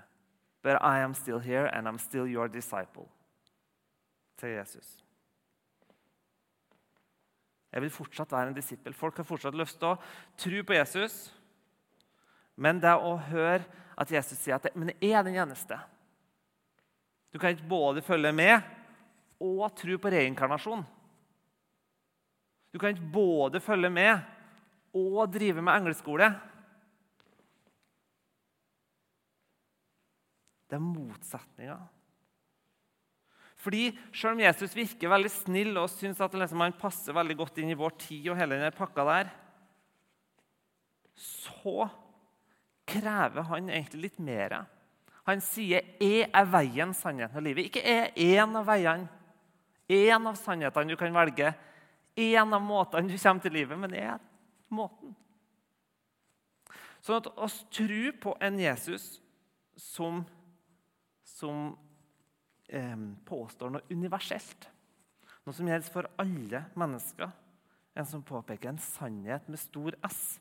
But 0.66 0.82
I 0.82 1.00
am 1.00 1.14
still 1.14 1.40
here, 1.40 1.68
and 1.68 1.88
I'm 1.88 1.98
still 1.98 2.26
your 2.26 2.48
disciple. 2.48 3.06
Til 4.38 4.50
Jesus. 4.50 5.05
Jeg 7.76 7.84
vil 7.84 7.92
fortsatt 7.92 8.32
være 8.32 8.54
en 8.54 8.56
disippel. 8.56 8.94
Folk 8.96 9.18
har 9.20 9.28
fortsatt 9.28 9.56
lyst 9.60 9.82
til 9.82 9.92
å 9.92 9.98
tro 10.40 10.62
på 10.64 10.78
Jesus. 10.78 11.18
Men 12.56 12.80
det 12.80 12.94
å 12.96 13.18
høre 13.28 13.66
at 14.00 14.12
Jesus 14.16 14.40
sier 14.40 14.56
at 14.56 14.70
men 14.80 14.94
jeg 14.96 15.12
er 15.16 15.24
den 15.28 15.36
eneste 15.40 15.78
Du 17.32 17.40
kan 17.40 17.52
ikke 17.52 17.68
både 17.68 18.04
følge 18.04 18.32
med 18.36 18.64
og 19.44 19.68
tro 19.76 19.98
på 20.00 20.12
reinkarnasjon. 20.14 20.86
Du 22.72 22.80
kan 22.80 22.96
ikke 22.96 23.12
både 23.12 23.60
følge 23.60 23.90
med 23.92 24.24
og 24.96 25.28
drive 25.34 25.60
med 25.60 25.76
engleskole. 25.76 26.30
Det 30.72 30.80
er 30.80 30.84
motsetninger. 30.84 31.84
Fordi 33.66 33.90
Selv 34.14 34.36
om 34.36 34.44
Jesus 34.44 34.76
virker 34.78 35.10
veldig 35.10 35.32
snill 35.34 35.78
og 35.82 35.90
syns 35.90 36.22
at 36.22 36.38
liksom 36.38 36.62
han 36.62 36.78
passer 36.78 37.16
veldig 37.18 37.38
godt 37.40 37.58
inn 37.64 37.74
i 37.74 37.78
vår 37.80 37.98
tid, 37.98 38.30
og 38.30 38.38
hele 38.38 38.60
denne 38.60 38.74
pakka 38.76 39.06
der, 39.10 39.34
så 41.18 41.88
krever 42.86 43.48
han 43.50 43.72
egentlig 43.72 44.10
litt 44.10 44.20
mer. 44.22 44.66
Han 45.26 45.42
sier 45.42 45.82
'Jeg 46.00 46.30
er 46.30 46.46
veien, 46.46 46.94
sannheten 46.94 47.38
og 47.38 47.44
livet'. 47.44 47.66
Ikke 47.66 47.82
'jeg 47.82 48.14
er 48.16 48.44
en 48.44 48.56
av 48.56 48.66
veiene', 48.68 49.10
en 49.90 50.28
av 50.28 50.36
sannhetene 50.36 50.90
du 50.90 50.96
kan 50.96 51.14
velge 51.14 51.56
en 52.16 52.54
av 52.54 52.62
måtene 52.62 53.12
du 53.12 53.18
kommer 53.20 53.44
til 53.44 53.54
livet, 53.54 53.80
men 53.80 53.92
det 53.92 54.04
er 54.08 54.20
måten. 54.74 55.16
Sånn 57.04 57.20
at 57.20 57.28
oss 57.38 57.60
tror 57.74 58.16
på 58.22 58.36
en 58.42 58.60
Jesus 58.60 59.20
som, 59.78 60.24
som 61.28 61.76
påstår 63.26 63.74
noe 63.76 63.94
universelt. 63.94 64.70
Noe 65.46 65.54
som 65.54 65.68
gjelder 65.70 65.94
for 65.94 66.10
alle 66.22 66.64
mennesker. 66.74 67.30
En 67.96 68.08
som 68.10 68.24
påpeker 68.26 68.70
en 68.70 68.82
sannhet 68.82 69.48
med 69.48 69.62
stor 69.62 69.96
S. 70.08 70.40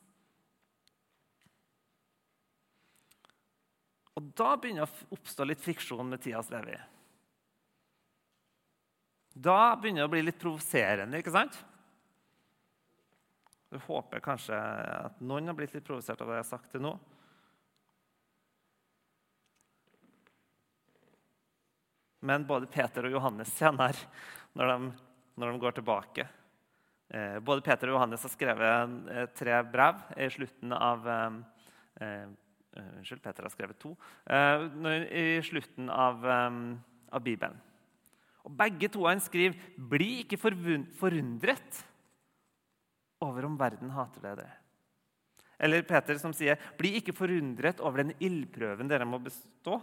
Og 4.14 4.32
Da 4.38 4.54
begynner 4.56 4.86
det 4.86 5.06
å 5.10 5.16
oppstå 5.18 5.46
litt 5.46 5.62
friksjon 5.62 6.08
med 6.08 6.22
tidas 6.22 6.50
levi. 6.50 6.76
Da 9.34 9.74
begynner 9.74 10.04
det 10.04 10.08
å 10.08 10.12
bli 10.12 10.22
litt 10.22 10.38
provoserende. 10.38 11.18
ikke 11.18 11.34
sant? 11.34 11.58
Jeg 13.74 13.82
håper 13.88 14.22
kanskje 14.22 14.54
at 14.54 15.18
noen 15.20 15.50
har 15.50 15.56
blitt 15.58 15.74
litt 15.74 15.86
provosert 15.86 16.20
av 16.22 16.30
det 16.30 16.38
jeg 16.38 16.44
har 16.44 16.52
sagt 16.52 16.70
til 16.70 16.84
nå. 16.84 16.94
Men 22.24 22.46
både 22.48 22.70
Peter 22.72 23.04
og 23.04 23.18
Johannes 23.18 23.52
senere, 23.52 24.06
når 24.56 24.70
de, 24.70 24.88
når 25.40 25.52
de 25.52 25.60
går 25.64 25.76
tilbake 25.76 26.24
eh, 27.10 27.36
Både 27.44 27.64
Peter 27.66 27.90
og 27.90 27.98
Johannes 27.98 28.24
har 28.24 28.32
skrevet 28.32 29.10
eh, 29.12 29.26
tre 29.36 29.58
brev 29.68 30.00
i 30.16 30.30
slutten 30.32 30.74
av 30.78 31.12
eh, 31.18 31.36
eh 32.06 32.24
Unnskyld, 32.74 33.20
Peter 33.22 33.46
har 33.46 33.52
skrevet 33.52 33.78
to. 33.78 33.92
Eh, 34.26 34.64
I 35.14 35.42
slutten 35.46 35.86
av, 35.94 36.24
eh, 36.26 36.56
av 37.14 37.22
Bibelen. 37.22 37.60
Og 38.44 38.50
Begge 38.58 38.88
to 38.90 39.06
han 39.06 39.20
skriver 39.22 39.54
'Bli 39.78 40.24
ikke 40.24 40.36
forundret 40.36 41.84
over 43.22 43.46
om 43.46 43.56
verden 43.56 43.90
hater 43.90 44.20
dere'. 44.20 44.50
Eller 45.58 45.82
Peter 45.82 46.18
som 46.18 46.32
sier 46.32 46.58
'Bli 46.76 46.96
ikke 46.98 47.14
forundret 47.14 47.80
over 47.80 48.02
den 48.02 48.12
ildprøven 48.18 48.88
dere 48.88 49.06
må 49.06 49.22
bestå'. 49.22 49.80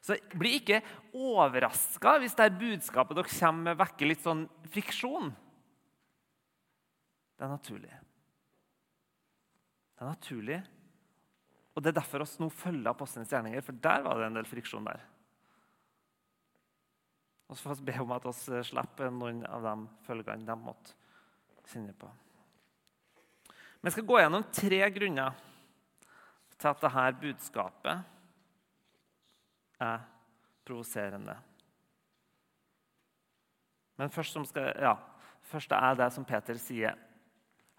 Så 0.00 0.16
bli 0.32 0.54
ikke 0.60 0.80
overraska 1.12 2.16
hvis 2.22 2.36
det 2.38 2.48
budskapet 2.60 3.18
dere 3.18 3.32
kommer 3.32 3.70
med, 3.70 3.80
vekker 3.82 4.08
litt 4.08 4.24
sånn 4.24 4.46
friksjon. 4.72 5.32
Det 7.36 7.46
er 7.46 7.52
naturlig. 7.52 7.92
Det 9.96 10.04
er 10.04 10.12
naturlig. 10.12 10.60
Og 11.76 11.82
Det 11.84 11.92
er 11.92 12.00
derfor 12.00 12.24
oss 12.24 12.38
nå 12.40 12.48
følger 12.52 12.90
apostlenes 12.90 13.30
gjerninger, 13.32 13.62
for 13.64 13.76
der 13.84 14.02
var 14.04 14.18
det 14.18 14.30
en 14.30 14.38
del 14.40 14.48
friksjon 14.48 14.88
der. 14.88 15.04
Og 17.50 17.58
så 17.58 17.66
får 17.66 17.80
vi 17.80 17.86
be 17.90 18.02
om 18.02 18.12
at 18.14 18.26
vi 18.28 18.62
slipper 18.68 19.12
noen 19.12 19.42
av 19.48 19.64
de 19.64 19.74
følgene 20.06 20.46
de 20.46 20.56
måtte 20.60 20.96
kjenne 21.70 21.94
på. 21.98 22.08
Vi 23.80 23.92
skal 23.94 24.06
gå 24.06 24.18
gjennom 24.20 24.44
tre 24.52 24.80
grunner 24.92 25.38
til 26.60 26.68
at 26.68 26.82
dette 26.84 27.04
budskapet 27.22 28.19
er 29.82 30.02
provoserende. 30.66 31.36
Men 34.00 34.12
først, 34.12 34.38
skal, 34.48 34.70
ja, 34.80 34.94
først 35.50 35.72
er 35.76 35.98
det 35.98 36.08
som 36.14 36.24
Peter 36.24 36.58
sier 36.60 36.96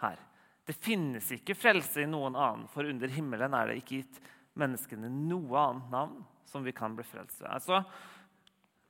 her. 0.03 0.19
Det 0.65 0.75
finnes 0.77 1.31
ikke 1.33 1.57
frelse 1.57 2.03
i 2.03 2.09
noen 2.09 2.37
annen, 2.37 2.67
for 2.69 2.85
under 2.85 3.09
himmelen 3.09 3.55
er 3.57 3.71
det 3.71 3.79
ikke 3.81 4.01
gitt 4.03 4.19
menneskene 4.59 5.09
noe 5.09 5.57
annet 5.57 5.93
navn 5.93 6.19
som 6.45 6.65
vi 6.65 6.73
kan 6.75 6.93
bli 6.97 7.05
frelst 7.07 7.41
ved. 7.41 7.49
Altså, 7.49 7.81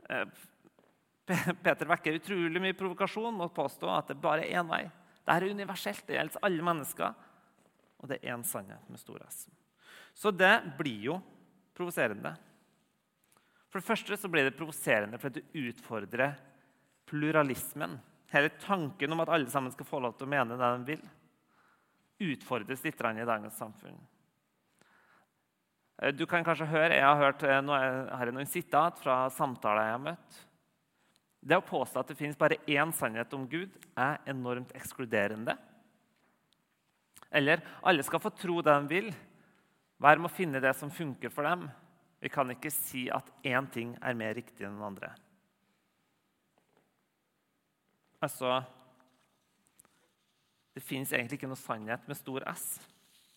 eh, 0.10 0.26
Peter 1.64 1.88
vekker 1.88 2.18
utrolig 2.20 2.62
mye 2.64 2.76
provokasjon 2.78 3.38
med 3.38 3.48
å 3.48 3.56
påstå 3.56 3.92
at 3.94 4.12
det 4.12 4.20
bare 4.22 4.44
er 4.48 4.60
én 4.60 4.68
vei. 4.68 4.84
Dette 5.22 5.38
er 5.38 5.54
universelt, 5.54 6.04
det 6.08 6.18
gjelder 6.18 6.48
alle 6.48 6.66
mennesker. 6.66 7.28
Og 8.02 8.10
det 8.10 8.18
er 8.20 8.34
én 8.34 8.44
sannhet 8.44 8.88
med 8.90 9.00
stor 9.00 9.22
S. 9.28 9.46
Så 10.18 10.34
det 10.34 10.56
blir 10.80 11.12
jo 11.12 11.20
provoserende. 11.78 12.34
For 13.72 13.80
det 13.80 13.88
første 13.88 14.18
så 14.20 14.30
blir 14.32 14.50
det 14.50 14.58
provoserende 14.58 15.20
fordi 15.22 15.42
det 15.42 15.66
utfordrer 15.72 16.36
pluralismen. 17.08 17.96
Hele 18.32 18.52
tanken 18.60 19.16
om 19.16 19.24
at 19.24 19.32
alle 19.32 19.52
sammen 19.52 19.72
skal 19.72 19.88
få 19.88 20.00
lov 20.04 20.18
til 20.18 20.28
å 20.28 20.32
mene 20.32 20.60
det 20.60 20.72
de 20.76 20.94
vil 20.94 21.04
utfordres 22.22 22.84
litt 22.86 23.02
i 23.02 23.26
dagens 23.26 23.58
samfunn. 23.58 23.98
Eh, 26.02 26.14
du 26.14 26.26
kan 26.26 26.44
kanskje 26.44 26.70
høre, 26.70 26.96
Jeg 26.96 27.04
har 27.06 27.18
hørt 27.18 27.44
eh, 27.44 28.18
her 28.18 28.32
noen 28.32 28.48
sitat 28.48 29.00
fra 29.00 29.30
samtaler 29.30 29.88
jeg 29.88 29.98
har 29.98 30.06
møtt. 30.06 30.40
Det 31.42 31.58
å 31.58 31.66
påstå 31.66 32.00
at 32.00 32.08
det 32.12 32.18
finnes 32.20 32.38
bare 32.38 32.60
én 32.70 32.92
sannhet 32.94 33.34
om 33.34 33.48
Gud, 33.50 33.74
er 33.98 34.20
enormt 34.30 34.76
ekskluderende. 34.78 35.58
Eller 37.32 37.64
alle 37.82 38.04
skal 38.04 38.22
få 38.22 38.30
tro 38.36 38.62
det 38.62 38.76
de 38.76 38.92
vil. 38.92 39.14
Hver 40.02 40.22
må 40.22 40.30
finne 40.30 40.62
det 40.62 40.76
som 40.78 40.92
funker 40.92 41.34
for 41.34 41.48
dem. 41.48 41.66
Vi 42.22 42.30
kan 42.30 42.52
ikke 42.54 42.70
si 42.74 43.10
at 43.10 43.32
én 43.44 43.68
ting 43.74 43.98
er 43.98 44.14
mer 44.18 44.36
riktig 44.38 44.66
enn 44.68 44.76
den 44.78 44.90
andre. 44.92 45.10
Altså, 48.22 48.64
det 50.76 50.84
fins 50.86 51.14
egentlig 51.14 51.38
ikke 51.40 51.48
noe 51.50 51.58
sannhet 51.58 52.08
med 52.08 52.18
stor 52.20 52.42
S, 52.54 52.80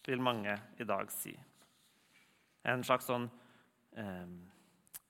vil 0.04 0.20
mange 0.20 0.60
i 0.76 0.84
dag 0.84 1.10
si. 1.12 1.40
En 2.68 2.84
slags 2.84 3.06
sånn 3.08 3.30
eh, 3.96 4.26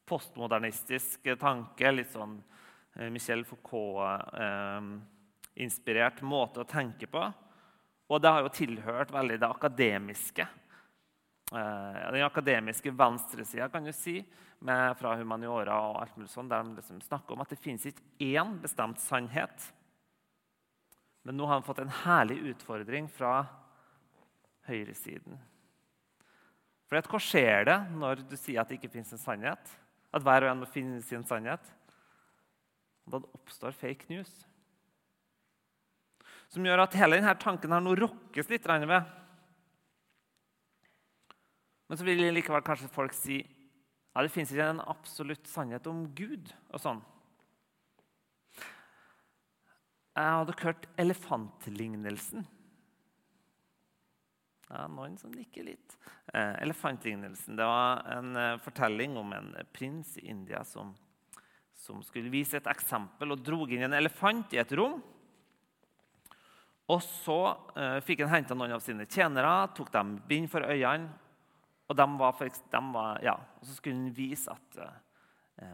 postmodernistisk 0.07 1.21
tanke, 1.40 1.90
litt 1.90 2.12
sånn 2.14 2.43
eh, 2.95 3.11
Michel 3.11 3.45
Foucault-inspirert 3.49 6.19
eh, 6.23 6.26
måte 6.31 6.61
å 6.62 6.71
tenke 6.71 7.07
på. 7.11 7.33
Og 8.14 8.23
det 8.23 8.31
har 8.31 8.40
jo 8.45 8.50
tilhørt 8.54 9.11
veldig 9.14 9.38
det 9.43 9.49
akademiske. 9.49 10.47
Eh, 11.54 12.12
den 12.12 12.25
akademiske 12.25 12.90
venstresida 12.90 13.68
kan 13.68 13.84
du 13.84 13.92
si, 13.92 14.18
med, 14.58 14.96
fra 14.99 15.14
humaniora 15.14 15.76
og 15.90 16.00
alt 16.02 16.16
mulig 16.16 16.30
sånt, 16.32 16.50
der 16.50 16.64
de 16.64 16.78
liksom 16.78 17.02
snakker 17.04 17.37
om 17.37 17.44
at 17.44 17.52
det 17.52 17.61
finnes 17.62 17.84
ikke 17.87 18.32
én 18.34 18.56
bestemt 18.62 19.02
sannhet. 19.02 19.68
Men 21.23 21.38
nå 21.38 21.46
har 21.46 21.61
han 21.61 21.66
fått 21.66 21.82
en 21.84 21.92
herlig 22.02 22.40
utfordring 22.50 23.06
fra 23.12 23.44
høyresiden. 24.67 25.38
For 26.88 27.00
Hva 27.10 27.21
skjer 27.23 27.69
det 27.69 27.78
når 27.95 28.25
du 28.28 28.36
sier 28.38 28.62
at 28.62 28.71
det 28.71 28.80
ikke 28.80 28.93
fins 28.97 29.12
en 29.14 29.23
sannhet? 29.23 29.76
At 30.14 30.25
hver 30.25 30.47
og 30.47 30.50
en 30.50 30.62
må 30.64 30.71
finne 30.71 31.00
sin 31.02 31.25
sannhet? 31.26 31.64
Da 33.06 33.21
oppstår 33.21 33.76
fake 33.76 34.08
news. 34.10 34.32
Som 36.52 36.67
gjør 36.67 36.84
at 36.84 36.97
hele 36.99 37.19
denne 37.19 37.34
tanken 37.40 37.73
her 37.75 37.82
nå 37.82 37.95
rokkes 37.99 38.50
litt 38.50 38.67
ved. 38.67 39.12
Men 41.95 41.99
så 42.00 42.09
vil 42.09 42.25
likevel 42.35 42.63
kanskje 42.67 42.89
folk 42.91 43.13
si 43.15 43.37
ja, 43.39 44.23
det 44.25 44.33
fins 44.35 44.50
ikke 44.50 44.65
en 44.67 44.80
absolutt 44.83 45.47
sannhet 45.47 45.85
om 45.87 46.00
Gud. 46.19 46.50
og 46.75 46.83
sånn. 46.83 46.99
Jeg 50.19 50.33
hadde 50.41 50.57
hørt 50.59 50.89
elefantlignelsen. 50.99 52.43
Ja, 54.73 54.83
noen 54.91 55.15
som 55.23 55.39
nikker 55.39 55.71
litt. 55.71 55.97
Eh, 56.35 56.59
elefantlignelsen 56.67 57.63
det 57.63 57.71
var 57.71 58.02
en 58.19 58.43
eh, 58.43 58.59
fortelling 58.67 59.15
om 59.23 59.30
en 59.39 59.54
prins 59.71 60.17
i 60.19 60.26
India 60.35 60.67
som, 60.67 60.97
som 61.78 62.02
skulle 62.02 62.35
vise 62.35 62.59
et 62.59 62.75
eksempel 62.75 63.39
og 63.39 63.47
dro 63.47 63.69
inn 63.69 63.87
en 63.87 64.00
elefant 64.02 64.50
i 64.59 64.65
et 64.67 64.80
rom. 64.83 64.99
Og 66.91 67.07
Så 67.07 67.43
eh, 67.78 68.00
fikk 68.02 68.26
han 68.26 68.41
henta 68.41 68.59
noen 68.59 68.75
av 68.75 68.83
sine 68.83 69.07
tjenere, 69.07 69.61
tok 69.78 69.95
dem 69.95 70.19
bind 70.26 70.50
for 70.50 70.67
øynene. 70.67 71.21
Og, 71.88 71.97
var 71.97 72.32
for, 72.32 72.49
var, 72.94 73.18
ja, 73.25 73.34
og 73.34 73.66
så 73.66 73.75
skulle 73.76 73.99
hun 73.99 74.14
vise 74.16 74.52
at 74.52 74.78
eh, 74.80 75.73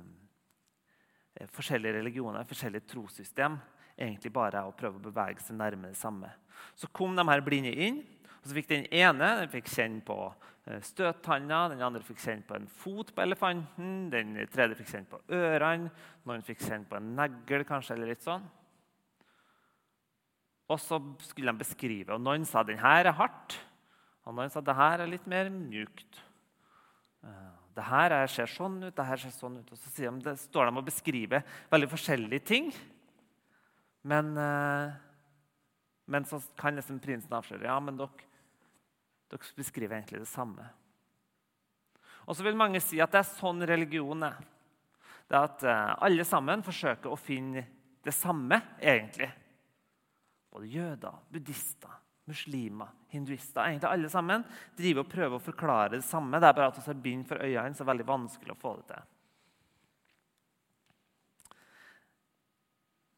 eh, 1.39 1.51
forskjellige 1.55 2.01
religioner, 2.01 2.49
forskjellige 2.49 2.89
trossystem 2.91 3.59
egentlig 4.01 4.33
bare 4.35 4.63
er 4.63 4.69
å 4.69 4.77
prøve 4.77 4.99
å 4.99 5.05
bevege 5.05 5.43
seg 5.45 5.59
nærmere 5.61 5.95
det 5.95 6.01
samme. 6.01 6.33
Så 6.75 6.91
kom 6.93 7.15
de 7.17 7.27
her 7.29 7.45
blinde 7.45 7.73
inn. 7.73 8.03
og 8.41 8.49
så 8.49 8.57
fikk 8.57 8.69
Den 8.69 8.87
ene 8.91 9.35
den 9.43 9.53
fikk 9.53 9.69
kjenne 9.69 10.03
på 10.05 10.19
eh, 10.67 10.81
støttanna, 10.83 11.69
den 11.69 11.83
andre 11.83 12.03
fikk 12.03 12.19
kjenne 12.25 12.47
på 12.49 12.57
en 12.57 12.67
fot 12.67 13.15
på 13.15 13.23
elefanten, 13.23 14.11
den 14.11 14.35
tredje 14.51 14.81
fikk 14.81 14.95
kjenne 14.95 15.11
på 15.11 15.23
ørene, 15.29 15.91
noen 16.25 16.43
fikk 16.43 16.65
kjenne 16.65 16.89
på 16.89 16.99
en 16.99 17.15
negl, 17.17 17.65
kanskje, 17.69 17.95
eller 17.95 18.15
litt 18.15 18.25
sånn. 18.25 18.49
Og 20.71 20.79
så 20.79 21.01
skulle 21.27 21.53
de 21.53 21.63
beskrive, 21.65 22.15
og 22.15 22.23
noen 22.23 22.47
sa 22.47 22.63
den 22.63 22.79
her 22.79 23.11
er 23.11 23.19
hardt, 23.19 23.59
noen 24.29 24.53
sa 24.53 24.61
det 24.65 24.77
her 24.77 25.03
er 25.03 25.11
litt 25.11 25.27
mer 25.31 25.49
mjukt. 25.53 26.21
Eh, 27.25 27.51
det 27.77 27.87
her 27.89 28.15
ser 28.29 28.51
sånn 28.51 28.81
ut, 28.83 28.95
det 28.97 29.07
her 29.07 29.21
ser 29.21 29.33
sånn 29.35 29.61
ut. 29.61 29.71
Og 29.73 29.79
så 29.81 30.11
de, 30.11 30.35
står 30.45 30.69
de 30.69 30.81
og 30.81 30.89
beskriver 30.89 31.47
veldig 31.73 31.89
forskjellige 31.93 32.47
ting. 32.51 32.69
Men, 34.03 34.35
eh, 34.37 34.93
men 36.11 36.27
så 36.29 36.41
kan 36.59 36.77
liksom 36.77 37.01
prinsen 37.03 37.33
avsløre 37.37 37.69
ja, 37.69 37.79
men 37.81 37.99
dere, 38.01 38.29
dere 39.31 39.57
beskriver 39.57 39.99
egentlig 39.99 40.23
det 40.25 40.31
samme. 40.31 40.69
Og 42.27 42.37
så 42.37 42.45
vil 42.47 42.59
mange 42.59 42.83
si 42.85 43.01
at 43.03 43.13
det 43.13 43.23
er 43.23 43.31
sånn 43.33 43.65
religion 43.67 44.29
er. 44.29 44.39
Det 45.31 45.39
er 45.39 45.47
at 45.47 45.65
eh, 45.65 45.93
alle 46.07 46.27
sammen 46.27 46.65
forsøker 46.67 47.13
å 47.13 47.19
finne 47.19 47.65
det 48.05 48.15
samme, 48.17 48.59
egentlig. 48.81 49.29
Både 50.51 50.71
jøder, 50.71 51.21
buddhister, 51.31 51.93
muslimer, 52.31 52.91
hinduister. 53.13 53.67
Egentlig 53.67 53.91
alle 53.91 54.11
sammen 54.13 54.45
driver 54.79 55.05
og 55.05 55.13
prøver 55.13 55.37
å 55.37 55.45
forklare 55.45 55.97
det 55.99 56.07
samme. 56.07 56.39
Det 56.41 56.49
er 56.49 56.57
bare 56.57 56.71
at 56.73 56.79
vi 56.79 56.87
har 56.87 57.03
bind 57.07 57.27
for 57.29 57.43
øynene, 57.43 57.75
så 57.75 57.83
det 57.83 57.87
er 57.89 57.93
veldig 57.95 58.11
vanskelig 58.11 58.55
å 58.55 58.61
få 58.61 58.77
det 58.81 58.87
til. 58.93 59.09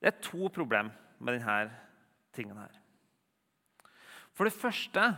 Det 0.03 0.11
er 0.11 0.22
to 0.25 0.48
problem 0.51 0.90
med 1.22 1.37
denne 1.38 1.59
tingen 2.35 2.59
her. 2.59 2.79
For 4.35 4.48
det 4.48 4.57
første 4.57 5.12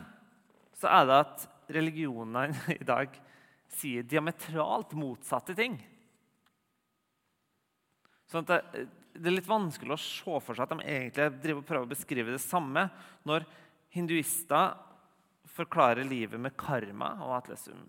så 0.77 0.91
er 0.91 1.07
det 1.09 1.21
at 1.23 1.47
religionene 1.73 2.51
i 2.81 2.85
dag 2.87 3.15
sier 3.75 4.07
diametralt 4.07 4.93
motsatte 4.99 5.57
ting. 5.57 5.79
Sånn 8.31 8.47
det, 8.49 8.61
det, 9.15 9.29
er 9.29 9.37
litt 9.37 9.49
vanskelig 9.49 9.95
å 9.95 10.01
se 10.01 10.39
for 10.43 10.57
seg 10.57 10.65
at 10.65 10.75
de 10.75 10.85
egentlig 10.85 11.29
driver 11.43 11.63
og 11.63 11.69
prøver 11.69 11.87
å 11.87 11.93
beskrive 11.95 12.35
det 12.35 12.43
samme 12.43 12.87
når 13.29 13.47
hinduister 13.95 14.75
forklarer 15.55 16.05
livet 16.05 16.41
med 16.41 16.57
karma. 16.57 17.15
og 17.23 17.37
atlesum. 17.39 17.85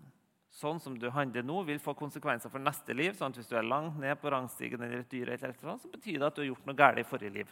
sånn 0.56 0.78
som 0.80 0.94
du 0.96 1.10
handler 1.12 1.42
nå, 1.44 1.62
vil 1.68 1.78
få 1.78 1.92
konsekvenser 1.92 2.48
for 2.48 2.58
neste 2.58 2.94
liv. 2.94 3.12
sånn 3.12 3.30
at 3.30 3.36
Hvis 3.36 3.48
du 3.48 3.56
er 3.56 3.62
langt 3.62 3.98
ned 3.98 4.16
på 4.20 4.30
rangstigen, 4.30 4.82
eller 4.82 5.00
et 5.00 5.10
dyr, 5.10 5.28
eller 5.28 5.48
eller 5.48 5.78
så 5.78 5.90
betyr 5.90 6.18
det 6.18 6.26
at 6.26 6.34
du 6.34 6.40
har 6.40 6.46
gjort 6.46 6.66
noe 6.66 6.76
galt 6.76 6.98
i 6.98 7.02
forrige 7.02 7.32
liv. 7.32 7.48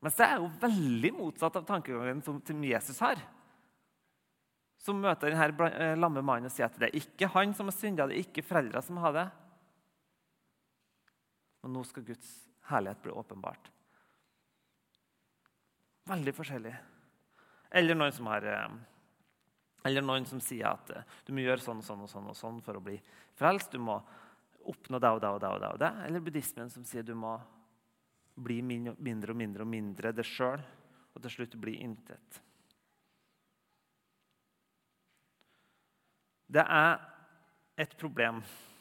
Mens 0.00 0.16
det 0.16 0.24
er 0.24 0.36
jo 0.36 0.48
veldig 0.60 1.12
motsatt 1.12 1.56
av 1.56 1.66
tankegangen 1.66 2.22
som, 2.22 2.40
som 2.46 2.64
Jesus 2.64 2.98
har. 3.00 3.20
Som 4.78 5.02
møter 5.02 5.28
denne 5.28 5.68
eh, 5.68 5.98
lamme 5.98 6.22
mannen 6.22 6.48
og 6.48 6.54
sier 6.54 6.70
at 6.70 6.78
det 6.80 6.88
er 6.88 6.96
ikke 6.96 7.28
han 7.34 7.52
som 7.52 7.68
har 7.68 7.76
synda, 7.76 8.06
det 8.06 8.16
er 8.16 8.24
ikke 8.24 8.46
foreldra 8.46 8.80
som 8.80 8.96
har 8.96 9.12
det. 9.12 9.26
Men 11.60 11.76
nå 11.76 11.84
skal 11.84 12.06
Guds 12.06 12.48
herlighet 12.70 13.02
bli 13.02 13.12
åpenbart. 13.12 13.68
Veldig 16.08 16.34
forskjellig. 16.34 16.72
Eller 17.70 17.94
noen 17.94 18.12
som 18.12 18.26
har 18.30 18.46
eh, 18.48 18.72
Eller 19.84 20.02
noen 20.04 20.26
som 20.26 20.40
sier 20.42 20.68
at 20.72 20.90
eh, 20.94 21.06
du 21.26 21.32
må 21.34 21.44
gjøre 21.44 21.62
sånn 21.62 21.82
og 21.82 21.86
sånn 21.86 22.02
og 22.04 22.10
sånn, 22.10 22.28
og 22.32 22.36
sånn 22.36 22.60
for 22.64 22.80
å 22.80 22.84
bli 22.84 22.96
frelst. 23.38 23.72
Du 23.72 23.78
må 23.82 24.00
oppnå 24.70 25.00
det 25.00 25.10
og 25.10 25.20
det 25.22 25.30
og 25.30 25.40
det. 25.40 25.48
og 25.48 25.60
det, 25.60 25.72
og 25.74 25.80
det. 25.82 25.92
Eller 26.06 26.24
buddhismen 26.24 26.70
som 26.72 26.84
sier 26.84 27.06
du 27.06 27.14
må 27.14 27.38
bli 28.40 28.60
mindre 28.62 29.32
og 29.32 29.36
mindre 29.36 29.64
og 29.64 29.68
mindre 29.68 30.12
det 30.16 30.24
sjøl, 30.24 30.62
og 31.12 31.22
til 31.24 31.34
slutt 31.34 31.58
bli 31.60 31.76
intet. 31.84 32.40
Det 36.50 36.62
er 36.64 36.98
et 37.78 37.96
problem. 37.98 38.40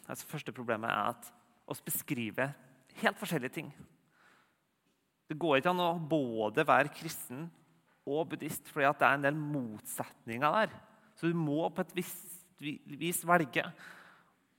Altså, 0.10 0.28
første 0.28 0.54
problemet 0.56 0.90
er 0.90 1.12
at 1.14 1.30
oss 1.70 1.82
beskriver 1.86 2.56
helt 3.04 3.20
forskjellige 3.20 3.54
ting. 3.60 3.70
Det 5.30 5.38
går 5.38 5.60
ikke 5.60 5.72
an 5.76 5.86
å 5.86 5.92
både 6.10 6.66
være 6.66 6.92
kristen 6.94 7.46
og 8.10 8.32
buddhist, 8.32 8.72
fordi 8.74 8.90
det 8.98 9.06
er 9.06 9.18
en 9.18 9.26
del 9.28 9.38
motsetninger 9.38 10.56
der. 10.56 10.74
Så 11.20 11.30
du 11.30 11.38
må 11.38 11.68
på 11.70 11.84
et 11.86 11.96
visst 11.98 12.40
vis 12.60 13.22
velge. 13.28 13.64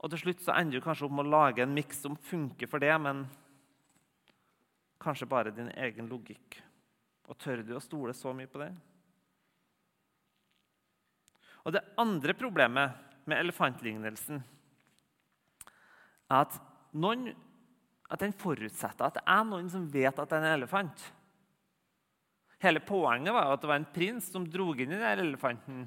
Og 0.01 0.13
til 0.13 0.21
slutt 0.23 0.43
så 0.45 0.55
ender 0.55 0.79
du 0.79 0.85
kanskje 0.85 1.05
opp 1.07 1.15
med 1.17 1.27
å 1.27 1.33
lage 1.33 1.65
en 1.65 1.75
miks 1.75 1.99
som 2.05 2.15
funker 2.29 2.69
for 2.71 2.81
det, 2.81 2.93
men 3.03 3.25
kanskje 5.01 5.29
bare 5.29 5.53
din 5.53 5.69
egen 5.75 6.07
logikk. 6.09 6.61
Og 7.27 7.37
tør 7.41 7.65
du 7.65 7.75
å 7.75 7.83
stole 7.83 8.15
så 8.17 8.33
mye 8.35 8.49
på 8.49 8.61
det? 8.61 8.71
Og 11.65 11.75
Det 11.75 11.83
andre 12.01 12.33
problemet 12.33 12.97
med 13.29 13.37
elefantlignelsen 13.37 14.41
er 16.31 16.39
at, 16.39 16.55
noen, 16.97 17.29
at 18.11 18.21
den 18.21 18.35
forutsetter 18.35 19.07
at 19.07 19.17
det 19.19 19.23
er 19.23 19.43
noen 19.47 19.69
som 19.71 19.87
vet 19.91 20.11
at 20.11 20.29
det 20.29 20.37
er 20.37 20.45
en 20.45 20.59
elefant. 20.59 21.03
Hele 22.61 22.81
poenget 22.85 23.33
var 23.33 23.53
at 23.53 23.63
det 23.63 23.69
var 23.71 23.79
en 23.79 23.91
prins 23.93 24.27
som 24.33 24.45
dro 24.45 24.69
inn 24.75 24.93
i 24.93 24.99
den 24.99 25.25
elefanten. 25.25 25.85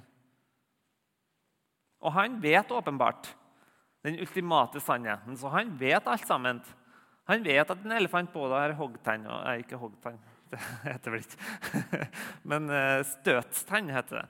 Og 2.04 2.12
han 2.16 2.40
vet 2.42 2.72
åpenbart 2.74 3.30
den 4.04 4.18
ultimate 4.20 4.80
sannheten, 4.82 5.36
så 5.38 5.52
han 5.54 5.70
vet 5.80 6.08
alt 6.10 6.26
sammen. 6.28 6.60
Han 7.30 7.44
vet 7.44 7.70
at 7.70 7.84
en 7.84 7.94
elefant 7.96 8.32
både 8.34 8.58
har 8.60 8.74
hoggtann 8.76 9.24
og 9.30 9.38
er 9.48 9.62
ikke 9.62 9.80
hoggtann. 9.80 10.18
Det 10.54 10.60
heter 10.84 11.14
vel 11.14 11.22
ikke. 11.24 12.00
Men 12.50 12.68
uh, 12.70 13.00
støtstann 13.08 13.88
heter 13.90 14.20
det. 14.20 14.26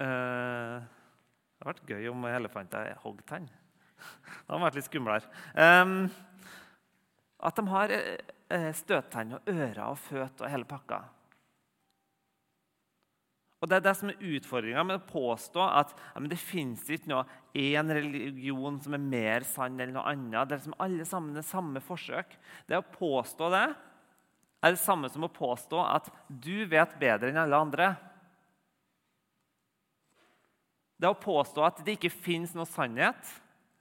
Uh, 0.00 0.84
det 1.60 1.64
hadde 1.64 1.72
vært 1.72 1.90
gøy 1.90 2.10
om 2.12 2.26
elefanter 2.28 2.92
er 2.92 3.00
hoggtann. 3.02 3.48
Det 4.44 4.52
hadde 4.52 4.62
vært 4.66 4.78
litt 4.78 4.90
skumlere. 4.90 5.32
At 7.40 7.56
de 7.56 7.64
har 7.70 7.94
uh, 7.94 9.34
og 9.36 9.48
ører 9.48 9.86
og 9.86 9.98
føtter 9.98 10.44
og 10.44 10.52
hele 10.52 10.68
pakka. 10.68 11.00
Og 13.60 13.68
Det 13.68 13.76
er 13.76 13.84
det 13.84 13.92
som 13.98 14.08
er 14.08 14.22
utfordringa 14.24 14.82
med 14.88 15.02
å 15.02 15.08
påstå 15.10 15.60
at 15.60 15.90
ja, 15.92 16.20
det 16.32 16.38
fins 16.40 16.86
ikke 16.88 17.10
noe 17.12 17.26
én 17.52 17.92
religion 17.92 18.78
som 18.80 18.96
er 18.96 19.02
mer 19.04 19.44
sann 19.44 19.76
enn 19.84 19.92
noe 19.92 20.06
annet. 20.08 20.48
Det 20.48 20.56
er 20.56 20.62
som 20.64 20.76
alle 20.80 21.04
sammen 21.08 21.36
det 21.36 21.44
samme 21.44 21.82
forsøk. 21.84 22.32
Det 22.68 22.80
å 22.80 22.86
påstå 22.94 23.50
det 23.52 23.66
er 24.60 24.74
det 24.76 24.80
samme 24.80 25.08
som 25.12 25.24
å 25.28 25.32
påstå 25.32 25.82
at 25.84 26.08
du 26.28 26.64
vet 26.68 26.96
bedre 27.00 27.28
enn 27.32 27.42
alle 27.42 27.60
andre. 27.60 27.90
Det 31.00 31.08
å 31.08 31.20
påstå 31.20 31.64
at 31.64 31.84
det 31.84 31.96
ikke 31.96 32.12
fins 32.12 32.52
noe 32.56 32.68
sannhet, 32.68 33.20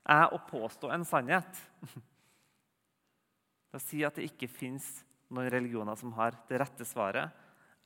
er 0.09 0.31
å 0.31 0.39
påstå 0.47 0.91
en 0.91 1.07
sannhet. 1.07 1.65
Det 3.69 3.77
å 3.77 3.83
si 3.83 4.01
at 4.05 4.17
det 4.17 4.25
ikke 4.25 4.49
fins 4.49 4.87
noen 5.29 5.51
religioner 5.53 5.97
som 5.99 6.13
har 6.17 6.37
det 6.49 6.57
rette 6.57 6.85
svaret, 6.87 7.29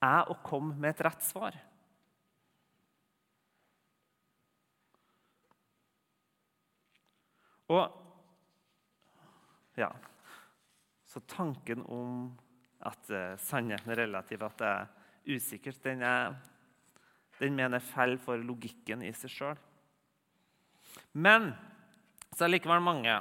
er 0.03 0.31
å 0.31 0.39
komme 0.43 0.75
med 0.79 0.93
et 0.93 1.03
rett 1.07 1.23
svar. 1.23 1.55
Og 7.71 7.99
ja, 9.79 9.89
Så 11.05 11.21
tanken 11.29 11.83
om 11.85 12.31
at 12.83 13.09
uh, 13.13 13.35
sannheten 13.37 13.91
er 13.93 13.99
relativ, 14.03 14.41
at 14.43 14.57
det 14.59 14.69
er 14.69 15.35
usikkert, 15.35 15.79
den, 15.83 16.01
er, 16.01 16.33
den 17.39 17.55
mener 17.55 17.77
jeg 17.77 17.91
faller 17.91 18.21
for 18.21 18.41
logikken 18.41 19.03
i 19.05 19.11
seg 19.15 19.31
sjøl. 19.31 19.61
Men 21.13 21.51
så 22.33 22.45
er 22.45 22.55
likevel 22.55 22.81
mange 22.83 23.13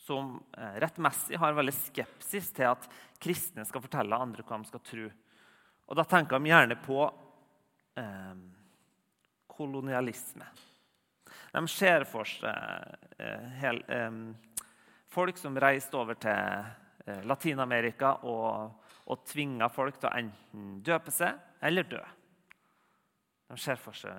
som 0.00 0.36
uh, 0.56 0.76
rettmessig 0.80 1.38
har 1.40 1.56
veldig 1.56 1.74
skepsis 1.76 2.50
til 2.56 2.70
at 2.70 2.86
kristne 3.20 3.66
skal 3.68 3.84
fortelle 3.84 4.16
andre 4.16 4.44
hva 4.46 4.58
de 4.60 4.70
skal 4.70 4.84
tro. 4.86 5.10
Og 5.90 5.98
da 5.98 6.06
tenker 6.06 6.38
de 6.38 6.50
gjerne 6.52 6.76
på 6.78 7.02
eh, 7.98 8.34
kolonialisme. 9.50 10.46
De 11.50 11.62
ser 11.68 12.06
for 12.06 12.28
seg 12.28 13.18
eh, 13.18 13.48
hel, 13.58 13.82
eh, 13.90 14.20
folk 15.10 15.38
som 15.40 15.58
reiste 15.58 15.98
over 15.98 16.18
til 16.22 16.30
eh, 16.30 17.24
Latin-Amerika 17.26 18.20
og, 18.30 18.86
og 19.10 19.26
tvinga 19.26 19.68
folk 19.74 19.98
til 19.98 20.12
å 20.12 20.16
enten 20.22 20.72
døpe 20.86 21.14
seg 21.14 21.58
eller 21.66 21.90
dø. 21.90 22.02
De 23.50 23.58
ser 23.58 23.80
for 23.82 23.98
seg 23.98 24.14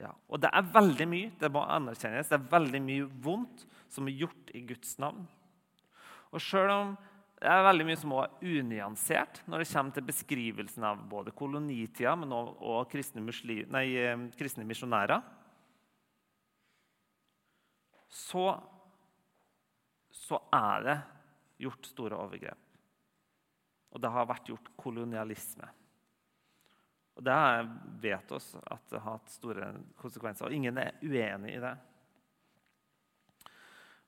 ja. 0.00 0.10
Og 0.28 0.40
det 0.40 0.48
er 0.52 0.72
veldig 0.72 1.06
mye 1.08 1.34
det 1.40 1.52
må 1.52 1.62
anerkjennes, 1.76 2.28
det 2.28 2.36
er 2.36 2.50
veldig 2.56 2.80
mye 2.84 3.06
vondt 3.24 3.68
som 3.92 4.08
er 4.08 4.18
gjort 4.22 4.52
i 4.54 4.62
Guds 4.66 4.96
navn. 5.02 5.26
Og 6.34 6.42
selv 6.42 6.72
om 6.74 6.96
det 7.36 7.48
er 7.52 7.66
veldig 7.66 7.84
mye 7.84 7.98
som 8.00 8.14
er 8.16 8.36
unyansert 8.48 9.42
når 9.44 9.62
det 9.62 9.68
kommer 9.68 9.96
til 9.96 10.06
beskrivelsen 10.08 10.86
av 10.88 11.02
både 11.10 11.34
kolonitida 11.36 12.14
men 12.16 12.32
også, 12.32 12.54
og 12.64 12.86
kristne, 12.92 13.24
muslim, 13.24 13.66
nei, 13.72 13.86
kristne 14.38 14.64
misjonærer, 14.68 15.20
så, 18.08 18.46
så 20.08 20.40
er 20.54 20.86
det 20.86 20.96
gjort 21.66 21.90
store 21.90 22.20
overgrep. 22.24 22.62
Og 23.92 24.00
det 24.00 24.12
har 24.12 24.28
vært 24.28 24.48
gjort 24.50 24.72
kolonialisme. 24.80 25.68
Og 27.16 27.24
Det 27.24 27.36
vet 28.02 28.32
oss 28.36 28.50
at 28.60 28.90
det 28.92 29.00
har 29.00 29.16
hatt 29.16 29.32
store 29.32 29.70
konsekvenser, 29.96 30.48
og 30.48 30.56
ingen 30.56 30.76
er 30.80 30.98
uenig 31.00 31.54
i 31.56 31.62
det. 31.62 31.76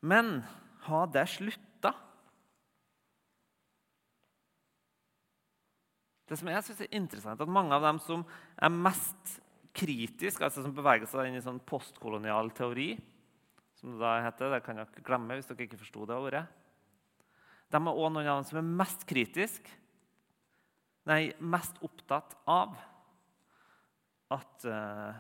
Men 0.01 0.43
har 0.87 1.11
det 1.11 1.25
slutta? 1.31 1.93
Det 6.29 6.37
som 6.37 6.51
jeg 6.53 6.65
synes 6.67 6.81
er 6.85 6.97
interessant, 6.99 7.41
at 7.41 7.51
Mange 7.51 7.75
av 7.75 7.85
dem 7.87 8.01
som 8.05 8.25
er 8.61 8.73
mest 8.73 9.39
kritiske, 9.79 10.45
altså 10.45 10.65
som 10.65 10.75
beveger 10.75 11.09
seg 11.09 11.29
inn 11.29 11.39
i 11.39 11.45
sånn 11.45 11.61
postkolonial 11.65 12.51
teori, 12.57 12.93
som 13.79 13.95
det 13.95 14.03
da 14.03 14.17
heter. 14.25 14.53
Det 14.53 14.65
kan 14.67 14.81
dere 14.81 15.05
glemme 15.07 15.39
hvis 15.39 15.49
dere 15.51 15.67
ikke 15.69 15.81
forsto 15.81 16.07
det 16.09 16.19
ordet. 16.19 16.45
De 17.69 17.79
er 17.79 17.91
òg 17.93 18.11
noen 18.13 18.27
av 18.27 18.41
dem 18.41 18.49
som 18.49 18.61
er 18.61 18.71
mest 18.81 19.05
kritisk, 19.09 19.69
nei, 21.09 21.31
mest 21.39 21.79
opptatt 21.85 22.35
av 22.49 22.75
at 24.35 24.67
uh, 24.69 25.17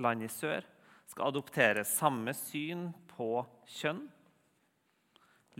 land 0.00 0.24
i 0.24 0.30
sør 0.32 0.64
skal 1.10 1.28
adoptere 1.30 1.84
samme 1.86 2.34
syn 2.36 2.88
på 3.14 3.44
kjønn, 3.76 4.02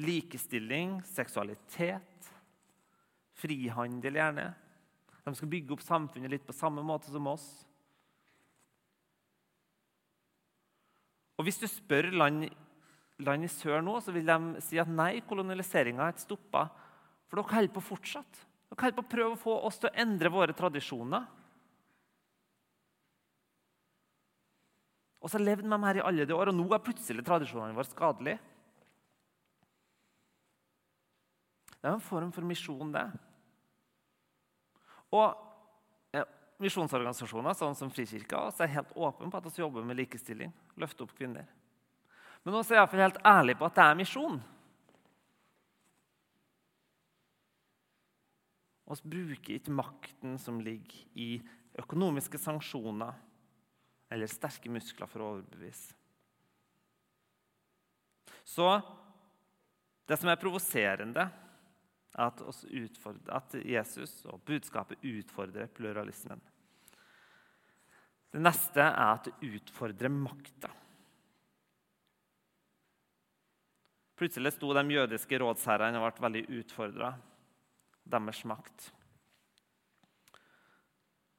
likestilling, 0.00 0.98
seksualitet, 1.07 2.30
frihandel 3.38 4.18
gjerne. 4.18 4.48
De 5.24 5.33
skal 5.37 5.50
bygge 5.50 5.76
opp 5.76 5.85
samfunnet 5.85 6.33
litt 6.33 6.46
på 6.46 6.57
samme 6.57 6.83
måte 6.85 7.12
som 7.12 7.28
oss. 7.30 7.46
Og 11.38 11.46
Hvis 11.46 11.59
du 11.62 11.66
spør 11.68 12.12
land, 12.14 12.46
land, 13.18 13.46
i 13.46 13.50
sør 13.50 13.83
nå, 13.83 13.98
så 14.00 14.14
vil 14.14 14.26
de 14.26 14.62
si 14.62 14.78
at 14.78 14.90
nei, 14.90 15.18
kolonialiseringa 15.26 16.07
er 16.07 16.20
stoppa. 16.20 16.68
For 17.28 17.40
dere 17.40 17.57
holder 17.57 17.74
på 17.74 17.83
fortsatt. 17.83 18.42
Dere 18.70 18.85
holder 18.85 18.98
på 19.00 19.07
å 19.07 19.12
prøve 19.14 19.35
å 19.35 19.40
få 19.40 19.57
oss 19.66 19.80
til 19.83 19.90
å 19.90 19.96
endre 20.04 20.30
våre 20.33 20.54
tradisjoner. 20.57 21.26
Og 25.24 25.30
så 25.30 25.38
har 25.38 25.46
levd 25.46 25.64
med 25.64 25.72
dem 25.72 25.87
her 25.88 25.98
i 25.98 26.04
alle 26.04 26.26
de 26.28 26.37
år, 26.37 26.50
og 26.52 26.58
nå 26.58 26.66
er 26.76 26.82
plutselig 26.84 27.24
tradisjonene 27.24 27.72
våre 27.72 27.88
skadelige. 27.88 28.40
Det 31.80 31.88
er 31.88 31.94
en 31.96 32.04
form 32.04 32.28
for 32.32 32.44
misjon, 32.44 32.92
det. 32.92 33.06
Og 35.16 36.20
misjonsorganisasjoner 36.62 37.56
sånn 37.56 37.76
som 37.76 37.90
Frikirka 37.92 38.46
er 38.52 38.72
helt 38.76 38.92
åpne 38.96 39.30
på 39.32 39.40
at 39.40 39.48
vi 39.48 39.62
jobber 39.62 39.84
med 39.87 39.98
likestilling. 39.98 40.52
løfter 40.76 41.04
opp 41.04 41.16
kvinner. 41.16 41.46
Men 42.44 42.60
også 42.60 42.74
er 42.74 42.82
jeg 42.82 43.00
helt 43.00 43.20
ærlig 43.24 43.56
på 43.56 43.64
at 43.64 43.74
det 43.74 43.84
er 43.84 43.98
misjon. 43.98 44.40
Vi 48.84 49.10
bruker 49.10 49.56
ikke 49.56 49.72
makten 49.72 50.37
som 50.38 50.60
ligger 50.60 51.06
i 51.16 51.40
økonomiske 51.80 52.38
sanksjoner 52.38 53.16
eller 54.14 54.31
sterke 54.31 54.70
muskler 54.70 55.11
for 55.11 55.22
å 55.22 55.31
overbevise. 55.35 55.96
Så 58.44 58.68
det 60.07 60.18
som 60.20 60.31
er 60.31 60.38
provoserende 60.40 61.24
at, 62.14 62.42
at, 63.35 63.57
Jesus 63.64 64.20
og 64.31 64.42
budskapet 64.46 65.03
utfordrer 65.03 65.70
pluralismen. 65.74 66.42
Det 68.35 68.42
neste 68.42 68.83
er 68.83 69.11
at 69.16 69.29
det 69.29 69.55
utfordrer 69.59 70.12
makta. 70.12 70.70
Plutselig 74.14 74.55
sto 74.55 74.70
de 74.77 74.85
jødiske 74.94 75.38
rådsherrene 75.42 75.98
og 75.98 76.07
ble 76.07 76.27
veldig 76.29 76.44
utfordra. 76.61 77.14
Deres 78.05 78.44
makt. 78.46 78.92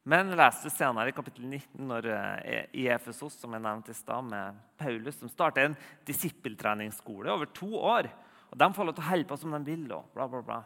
Men 0.05 0.29
les 0.37 0.57
du 0.61 0.69
senere 0.69 1.09
i 1.09 1.15
kapittel 1.17 1.47
19 1.49 1.87
når, 1.89 2.05
eh, 2.13 2.65
i 2.77 2.83
Efesos, 2.93 3.39
som 3.41 3.55
jeg 3.55 3.61
nevnte 3.63 3.89
i 3.89 3.97
stad, 3.97 4.21
med 4.23 4.59
Paulus, 4.77 5.17
som 5.17 5.29
starter 5.29 5.65
en 5.65 5.77
disippeltreningsskole 6.05 7.31
over 7.33 7.49
to 7.49 7.71
år. 7.73 8.11
Og 8.51 8.57
De 8.57 8.73
får 8.73 8.85
lov 8.85 8.93
til 8.93 9.03
å 9.03 9.09
holde 9.09 9.25
på 9.25 9.37
som 9.37 9.51
de 9.51 9.63
vil. 9.65 9.91
og 9.91 10.05
bla, 10.13 10.27
bla, 10.27 10.41
bla. 10.41 10.63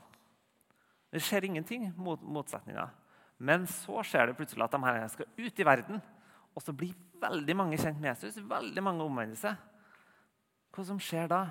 Det 1.10 1.21
skjer 1.21 1.45
ingenting 1.45 1.93
mot 1.95 2.19
motsetninger. 2.21 2.89
Men 3.39 3.65
så 3.65 4.04
skjer 4.04 4.28
det 4.28 4.36
plutselig 4.36 4.63
at 4.63 4.71
de 4.71 4.84
her 4.84 5.08
skal 5.08 5.25
ut 5.38 5.60
i 5.60 5.63
verden. 5.63 6.02
Og 6.54 6.62
så 6.62 6.75
blir 6.75 6.93
veldig 7.21 7.56
mange 7.56 7.78
kjent 7.78 7.99
med 7.99 8.10
Jesus. 8.10 8.43
veldig 8.43 8.84
mange 8.84 9.04
omvender 9.04 9.38
seg. 9.38 9.56
Hva 10.75 10.84
som 10.86 10.99
skjer 10.99 11.30
da? 11.30 11.45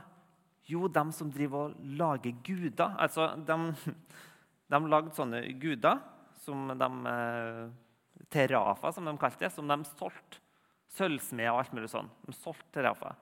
Jo, 0.69 0.89
de 0.89 1.13
som 1.13 1.33
driver 1.33 1.71
og 1.71 1.75
lager 1.81 2.37
guder 2.45 2.95
altså 2.99 3.35
De, 3.41 3.57
de 4.69 4.81
lagde 4.85 5.15
sånne 5.17 5.41
guder 5.59 5.99
som 6.49 6.73
de 6.73 6.91
til 8.33 8.49
Rafa, 8.53 8.93
som 8.93 9.07
de 9.07 9.17
kalte 9.21 9.47
det, 9.47 9.53
som 9.55 9.69
de 9.69 9.79
solgte. 9.95 10.41
Sølvsmeder 10.99 11.53
og 11.53 11.61
alt 11.61 11.75
mulig 11.77 11.91
sånn. 11.93 12.09
De 12.25 12.33
solgte 12.33 12.73
til 12.73 12.87
Rafa. 12.87 13.13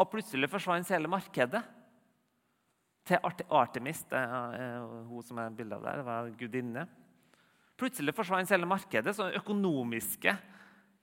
Og 0.00 0.08
plutselig 0.08 0.48
forsvant 0.48 0.88
hele 0.88 1.10
markedet 1.10 1.60
til 3.06 3.20
Artemis. 3.52 4.00
Det 4.08 4.18
er 4.18 4.86
hun 5.08 5.26
som 5.26 5.40
er 5.42 5.52
bildet 5.56 5.76
av 5.76 5.84
der, 5.84 6.00
det 6.00 6.06
var 6.06 6.30
gudinne. 6.40 6.86
Plutselig 7.80 8.14
forsvant 8.16 8.50
hele 8.52 8.68
markedet. 8.68 9.14
så 9.16 9.30
økonomiske, 9.40 10.36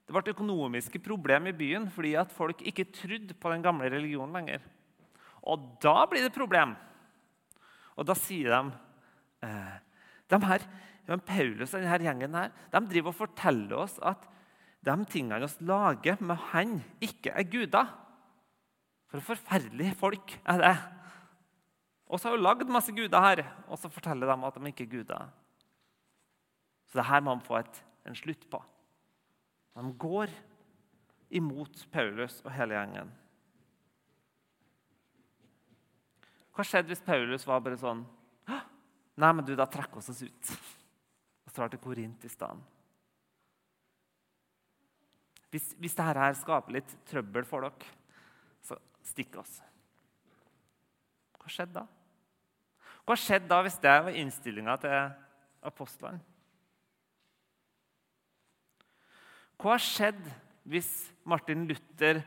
Det 0.08 0.14
ble 0.16 0.32
økonomiske 0.32 1.00
problemer 1.04 1.52
i 1.52 1.58
byen 1.58 1.90
fordi 1.92 2.14
at 2.16 2.32
folk 2.32 2.62
ikke 2.62 2.86
trodde 2.96 3.34
på 3.34 3.52
den 3.52 3.62
gamle 3.62 3.90
religionen 3.92 4.34
lenger. 4.34 4.62
Og 5.44 5.60
da 5.84 6.06
blir 6.08 6.24
det 6.24 6.34
problem. 6.34 6.76
Og 7.98 8.06
da 8.06 8.16
sier 8.16 8.50
de 8.50 8.72
eh, 9.44 9.76
de 10.30 10.40
her 10.46 10.64
men 11.08 11.24
Paulus 11.24 11.72
og 11.72 11.80
denne 11.84 12.04
gjengen 12.04 12.36
her, 12.36 12.52
de 12.74 12.82
driver 12.92 13.14
og 13.14 13.22
forteller 13.22 13.80
oss 13.80 13.96
at 14.04 14.26
de 14.88 14.96
tingene 15.10 15.48
vi 15.48 15.68
lager 15.68 16.20
med 16.24 16.40
han, 16.52 16.78
ikke 17.04 17.32
er 17.32 17.48
guder. 17.48 17.90
For 19.08 19.24
forferdelige 19.32 19.96
folk 19.96 20.36
er 20.44 20.64
det. 20.64 20.76
Og 22.08 22.20
så 22.20 22.30
har 22.30 22.38
hun 22.38 22.44
lagd 22.44 22.72
masse 22.72 22.94
guder 22.96 23.24
her, 23.24 23.44
og 23.68 23.80
så 23.80 23.92
forteller 23.92 24.28
de 24.28 24.48
at 24.48 24.60
de 24.60 24.72
ikke 24.72 24.88
er 24.88 24.92
guder. 24.92 25.30
Så 26.88 27.00
det 27.00 27.08
her 27.08 27.24
må 27.24 27.36
man 27.36 27.44
få 27.44 27.60
et, 27.60 27.80
en 28.08 28.16
slutt 28.16 28.44
på. 28.52 28.62
De 29.76 29.94
går 30.00 30.32
imot 31.30 31.88
Paulus 31.92 32.40
og 32.46 32.52
hele 32.56 32.76
gjengen. 32.78 33.12
Hva 36.56 36.66
skjedde 36.66 36.90
hvis 36.90 37.04
Paulus 37.06 37.46
var 37.48 37.62
bare 37.64 37.80
sånn 37.80 38.06
Nei, 39.18 39.32
men 39.34 39.42
du, 39.46 39.56
da 39.58 39.66
trekker 39.66 39.98
vi 39.98 40.14
oss 40.14 40.22
ut 40.22 40.50
drar 41.56 41.72
til 41.72 41.82
Korint 41.82 42.26
i 42.26 42.32
stedet. 42.32 42.74
Hvis, 45.52 45.72
hvis 45.80 45.96
dette 45.96 46.20
her 46.20 46.36
skaper 46.36 46.76
litt 46.76 46.96
trøbbel 47.08 47.46
for 47.48 47.64
dere, 47.64 47.94
så 48.68 48.76
stikk 49.08 49.38
oss. 49.40 49.60
Hva 51.40 51.52
skjedde 51.52 51.80
da? 51.80 51.86
Hva 53.08 53.16
skjedde 53.16 53.48
da 53.48 53.62
hvis 53.64 53.80
det 53.80 53.94
var 54.04 54.18
innstillinga 54.20 54.76
til 54.84 54.98
apostlene? 55.70 56.20
Hva 59.58 59.78
skjedde 59.82 60.36
hvis 60.68 60.90
Martin 61.26 61.64
Luther 61.70 62.20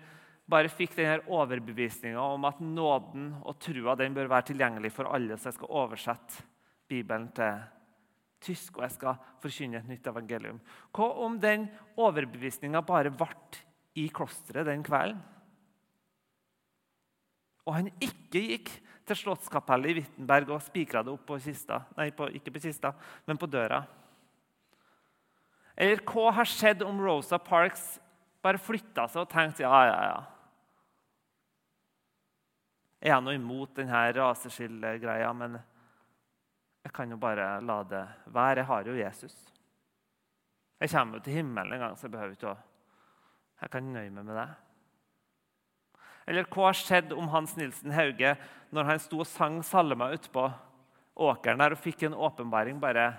bare 0.50 0.70
fikk 0.72 0.96
denne 0.96 1.20
overbevisninga 1.30 2.22
om 2.34 2.46
at 2.48 2.62
nåden 2.64 3.28
og 3.44 3.60
trua 3.62 3.94
den 3.98 4.16
bør 4.16 4.32
være 4.32 4.48
tilgjengelig 4.50 4.90
for 4.96 5.12
alle, 5.12 5.36
så 5.36 5.50
jeg 5.50 5.58
skal 5.60 5.76
oversette 5.82 6.46
Bibelen 6.90 7.28
til 7.36 7.60
tysk, 8.44 8.78
og 8.78 8.86
jeg 8.86 8.96
skal 8.96 9.18
forkynne 9.42 9.80
et 9.80 9.90
nytt 9.90 10.06
evangelium. 10.10 10.60
Hva 10.96 11.10
om 11.26 11.36
den 11.40 11.68
overbevisninga 12.00 12.82
bare 12.86 13.12
ble 13.12 13.60
i 14.00 14.08
klosteret 14.14 14.68
den 14.68 14.84
kvelden? 14.86 15.20
Og 17.68 17.76
han 17.76 17.90
ikke 18.02 18.40
gikk 18.40 18.70
til 19.06 19.18
Slottskapellet 19.18 19.92
i 19.92 20.00
Wittenberg 20.00 20.52
og 20.54 20.62
spikra 20.64 21.02
det 21.04 21.12
opp 21.12 21.26
på 21.28 21.38
kista. 21.42 21.82
Nei, 21.98 22.08
på, 22.14 22.28
ikke 22.34 22.54
på 22.54 22.62
kista, 22.64 22.94
men 23.28 23.38
på 23.38 23.48
døra. 23.50 23.82
Eller 25.80 26.02
hva 26.06 26.30
har 26.36 26.48
skjedd 26.48 26.82
om 26.86 27.00
Rosa 27.02 27.38
Parks 27.40 27.98
bare 28.44 28.60
flytta 28.60 29.06
seg 29.08 29.24
og 29.24 29.32
tenkte 29.32 29.64
ja, 29.64 29.80
ja, 29.88 29.98
ja. 30.10 30.20
Jeg 33.00 33.14
er 33.16 33.22
nå 33.24 33.32
imot 33.32 33.72
denne 33.78 34.00
raseskillegreia, 34.12 35.30
men 35.32 35.56
jeg 36.84 36.92
kan 36.96 37.12
jo 37.12 37.18
bare 37.20 37.60
la 37.60 37.82
det 37.84 38.02
være. 38.32 38.62
Jeg 38.62 38.68
har 38.70 38.88
jo 38.88 38.96
Jesus. 38.96 39.36
Jeg 40.80 40.90
kommer 40.90 41.18
jo 41.18 41.24
til 41.26 41.36
himmelen 41.36 41.76
en 41.76 41.82
gang, 41.84 41.96
så 41.96 42.06
jeg 42.06 42.14
behøver 42.16 42.36
ikke 42.36 42.54
å 42.54 42.58
Jeg 43.60 43.68
kan 43.74 43.84
nøye 43.92 44.08
meg 44.08 44.24
med 44.24 44.38
det. 44.38 44.48
Eller 46.30 46.46
hva 46.48 46.70
har 46.70 46.78
skjedd 46.78 47.10
om 47.12 47.26
Hans 47.28 47.52
Nilsen 47.58 47.92
Hauge 47.92 48.30
når 48.72 48.86
han 48.88 49.02
sto 49.02 49.18
og 49.20 49.28
sang 49.28 49.58
salmer 49.66 50.14
utpå 50.16 50.46
åkeren 51.20 51.60
der 51.60 51.74
og 51.76 51.82
fikk 51.82 52.06
en 52.08 52.16
åpenbaring? 52.16 52.78
Bare 52.80 53.10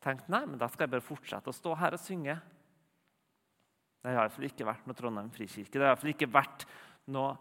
tenkte 0.00 0.32
nei, 0.32 0.46
men 0.46 0.56
da 0.56 0.70
skal 0.72 0.86
jeg 0.86 0.94
bare 0.94 1.04
fortsette 1.04 1.52
å 1.52 1.58
stå 1.58 1.76
her 1.82 1.98
og 1.98 2.00
synge. 2.00 2.38
Det 4.00 4.08
har 4.08 4.22
iallfall 4.22 4.48
ikke 4.48 4.70
vært 4.70 4.88
noe 4.88 4.96
Trondheim 4.96 5.28
frikirke. 5.34 5.76
Det 5.76 5.84
har 5.84 5.92
iallfall 5.92 6.14
ikke 6.14 6.32
vært 6.32 6.64
noe, 7.12 7.36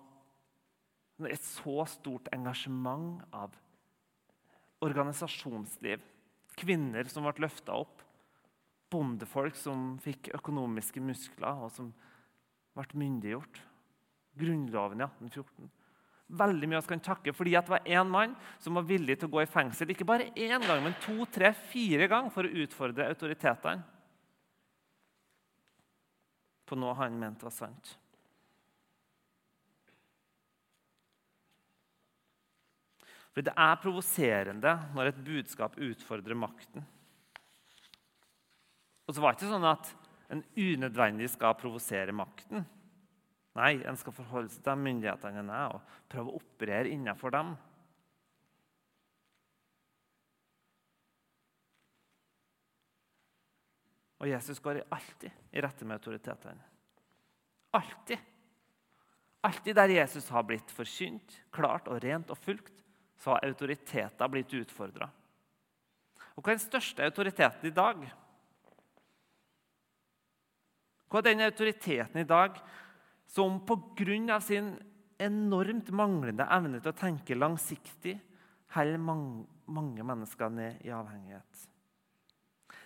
et 1.32 1.48
så 1.48 1.86
stort 1.88 2.28
engasjement 2.36 3.24
av 3.32 3.56
organisasjonsliv. 4.82 6.02
Kvinner 6.58 7.08
som 7.10 7.26
ble 7.26 7.46
løfta 7.46 7.76
opp. 7.80 8.02
Bondefolk 8.92 9.56
som 9.56 9.96
fikk 10.04 10.34
økonomiske 10.36 11.04
muskler, 11.04 11.64
og 11.64 11.72
som 11.72 11.94
ble 12.76 13.04
myndiggjort. 13.06 13.62
Grunnloven 14.42 15.04
i 15.04 15.08
1814. 15.08 15.72
Veldig 16.42 16.68
mye 16.72 16.80
vi 16.80 16.92
kan 16.94 17.02
takke 17.04 17.34
fordi 17.36 17.56
det 17.58 17.72
var 17.72 17.88
én 17.88 18.08
mann 18.08 18.36
som 18.64 18.78
var 18.80 18.86
villig 18.88 19.18
til 19.20 19.28
å 19.28 19.34
gå 19.34 19.42
i 19.44 19.50
fengsel 19.52 19.90
ikke 19.92 20.08
bare 20.08 20.30
én 20.32 20.64
gang, 20.64 20.80
men 20.84 20.96
to, 21.04 21.26
tre, 21.28 21.52
fire 21.74 22.08
ganger 22.08 22.32
for 22.32 22.48
å 22.48 22.62
utfordre 22.64 23.10
autoritetene 23.12 23.84
på 26.72 26.78
noe 26.80 26.96
han 26.96 27.20
mente 27.20 27.44
var 27.44 27.52
sant. 27.52 27.98
For 33.32 33.46
det 33.46 33.54
er 33.56 33.80
provoserende 33.80 34.74
når 34.96 35.12
et 35.12 35.24
budskap 35.24 35.78
utfordrer 35.80 36.36
makten. 36.36 36.84
Og 39.08 39.16
så 39.16 39.24
var 39.24 39.34
det 39.34 39.42
ikke 39.42 39.54
sånn 39.54 39.68
at 39.68 39.92
en 40.32 40.44
unødvendig 40.56 41.28
skal 41.32 41.58
provosere 41.60 42.16
makten. 42.16 42.64
Nei, 43.60 43.74
en 43.84 43.98
skal 44.00 44.16
forholde 44.16 44.52
seg 44.54 44.64
til 44.64 44.80
myndighetene 44.80 45.42
en 45.44 45.52
er, 45.52 45.76
og 45.76 46.08
prøve 46.12 46.32
å 46.32 46.40
operere 46.40 46.92
innenfor 46.92 47.34
dem. 47.36 47.52
Og 54.22 54.30
Jesus 54.30 54.62
går 54.64 54.84
alltid 54.94 55.32
i 55.52 55.64
rette 55.66 55.88
med 55.88 55.98
autoritetene. 55.98 56.64
Alltid. 57.76 58.20
Alltid 59.42 59.76
der 59.76 59.96
Jesus 59.96 60.30
har 60.30 60.46
blitt 60.46 60.72
forkynt, 60.72 61.40
klart 61.52 61.90
og 61.90 62.00
rent 62.04 62.30
og 62.30 62.38
fulgt, 62.38 62.81
så 63.22 63.36
har 63.36 63.46
autoriteter 63.46 64.32
blitt 64.34 64.54
utfordra. 64.58 65.08
Og 66.34 66.42
hva 66.42 66.54
er 66.54 66.58
den 66.58 66.64
største 66.64 67.06
autoriteten 67.06 67.70
i 67.70 67.76
dag? 67.76 68.06
Hva 71.12 71.20
er 71.20 71.28
den 71.28 71.44
autoriteten 71.46 72.24
i 72.24 72.28
dag 72.28 72.58
som 73.30 73.60
pga. 73.68 74.40
sin 74.40 74.74
enormt 75.20 75.92
manglende 75.92 76.48
evne 76.50 76.80
til 76.82 76.90
å 76.90 76.98
tenke 76.98 77.38
langsiktig 77.38 78.18
holder 78.74 78.98
mange, 78.98 79.46
mange 79.66 80.04
mennesker 80.04 80.50
ned 80.50 80.82
i 80.82 80.90
avhengighet? 80.90 81.68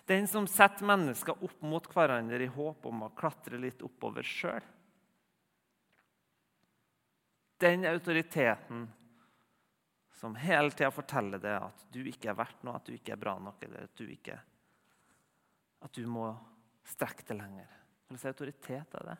Den 0.06 0.28
som 0.28 0.48
setter 0.48 0.86
mennesker 0.86 1.44
opp 1.44 1.62
mot 1.62 1.88
hverandre 1.94 2.44
i 2.44 2.52
håp 2.52 2.86
om 2.86 3.06
å 3.08 3.14
klatre 3.16 3.58
litt 3.58 3.82
oppover 3.82 4.26
sjøl. 4.26 4.62
Den 7.62 7.86
autoriteten 7.88 8.90
som 10.26 10.36
hele 10.42 10.74
tida 10.74 10.90
forteller 10.90 11.38
deg 11.38 11.68
at 11.68 11.82
du 11.94 12.00
ikke 12.10 12.32
er 12.32 12.38
verdt 12.40 12.64
noe, 12.66 12.80
at 12.80 12.88
du 12.88 12.96
ikke 12.96 13.14
er 13.14 13.20
bra 13.22 13.36
nok, 13.38 13.62
eller 13.68 13.86
at 13.86 14.00
du 14.00 14.08
ikke 14.10 14.40
At 15.86 15.94
du 15.94 16.08
må 16.10 16.32
strekke 16.88 17.22
deg 17.28 17.38
lenger. 17.38 17.74
Hva 18.08 18.18
slags 18.18 18.34
autoritet 18.34 18.96
er 18.98 19.04
det? 19.12 19.16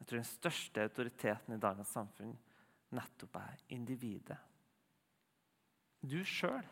Jeg 0.00 0.08
tror 0.08 0.18
den 0.18 0.26
største 0.26 0.86
autoriteten 0.88 1.54
i 1.54 1.60
dagens 1.62 1.92
samfunn 1.94 2.32
nettopp 2.98 3.38
er 3.38 3.62
individet. 3.76 4.40
Du 6.02 6.18
sjøl. 6.26 6.66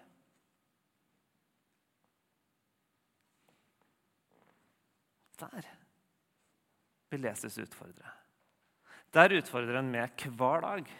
der 5.42 5.70
vil 7.10 7.24
Jesus 7.26 7.58
utfordre. 7.58 8.10
Der 9.14 9.34
utfordrer 9.38 9.80
han 9.80 9.90
meg 9.90 10.26
hver 10.38 10.62
dag. 10.62 10.92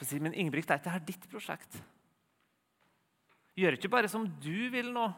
For 0.00 0.06
å 0.06 0.08
si, 0.08 0.18
Men 0.24 0.32
Ingebrigt, 0.32 0.70
er 0.72 1.02
ditt 1.04 1.26
prosjekt? 1.28 1.76
Gjør 3.60 3.76
ikke 3.76 3.90
bare 3.92 4.08
som 4.08 4.24
du 4.40 4.70
vil 4.72 4.88
nå. 4.94 5.10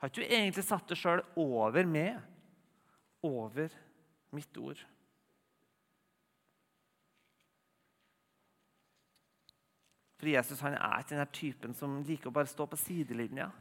Har 0.00 0.08
ikke 0.08 0.24
du 0.24 0.32
egentlig 0.32 0.64
satt 0.64 0.88
deg 0.88 0.96
sjøl 0.96 1.20
over 1.36 1.84
meg? 1.84 2.16
Over 3.20 3.68
mitt 4.32 4.56
ord? 4.56 4.80
For 10.16 10.32
Jesus 10.32 10.64
han 10.64 10.78
er 10.80 11.04
ikke 11.04 11.20
den 11.20 11.32
typen 11.36 11.76
som 11.76 12.00
liker 12.08 12.32
å 12.32 12.34
bare 12.40 12.48
stå 12.48 12.64
på 12.70 12.80
sidelinja. 12.80 13.52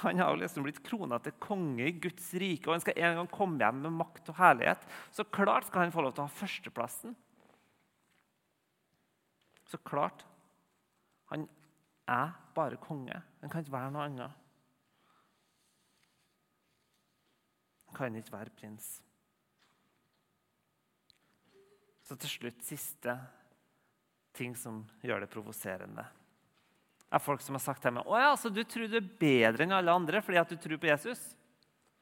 Han 0.00 0.16
har 0.16 0.32
jo 0.32 0.40
liksom 0.40 0.64
blitt 0.64 0.80
krona 0.86 1.20
til 1.20 1.36
konge 1.42 1.84
i 1.84 1.98
Guds 2.00 2.32
rike, 2.40 2.70
og 2.70 2.78
han 2.78 2.82
skal 2.88 2.96
en 2.96 3.20
gang 3.20 3.30
komme 3.32 3.60
hjem 3.60 3.84
med 3.84 3.98
makt 4.00 4.32
og 4.32 4.40
herlighet. 4.40 4.88
Så 5.12 5.28
klart 5.28 5.68
skal 5.68 5.84
han 5.84 5.92
få 5.92 6.06
lov 6.06 6.16
til 6.16 6.24
å 6.24 6.30
ha 6.30 6.40
førsteplassen. 6.40 7.20
Så 9.70 9.78
klart. 9.86 10.24
Han 11.30 11.46
er 12.10 12.32
bare 12.54 12.78
konge. 12.82 13.22
Han 13.40 13.50
kan 13.50 13.62
ikke 13.62 13.76
være 13.76 13.92
noe 13.94 14.06
annet. 14.08 14.38
Han 17.90 17.98
kan 17.98 18.16
ikke 18.18 18.34
være 18.34 18.54
prins. 18.58 18.88
Så 22.06 22.16
til 22.18 22.32
slutt 22.32 22.64
siste 22.66 23.14
ting 24.34 24.56
som 24.58 24.82
gjør 25.02 25.24
det 25.24 25.28
provoserende 25.30 26.02
Det 26.02 27.18
er 27.18 27.22
folk 27.22 27.42
som 27.42 27.56
har 27.58 27.62
sagt 27.62 27.82
til 27.82 27.94
meg 27.94 28.06
å 28.06 28.18
ja, 28.18 28.30
du 28.34 28.62
tror 28.62 28.86
du 28.90 28.96
er 28.98 29.12
bedre 29.20 29.66
enn 29.66 29.74
alle 29.74 29.94
andre 29.94 30.22
fordi 30.22 30.38
at 30.38 30.50
du 30.50 30.58
tror 30.58 30.78
på 30.82 30.90
Jesus. 30.90 31.22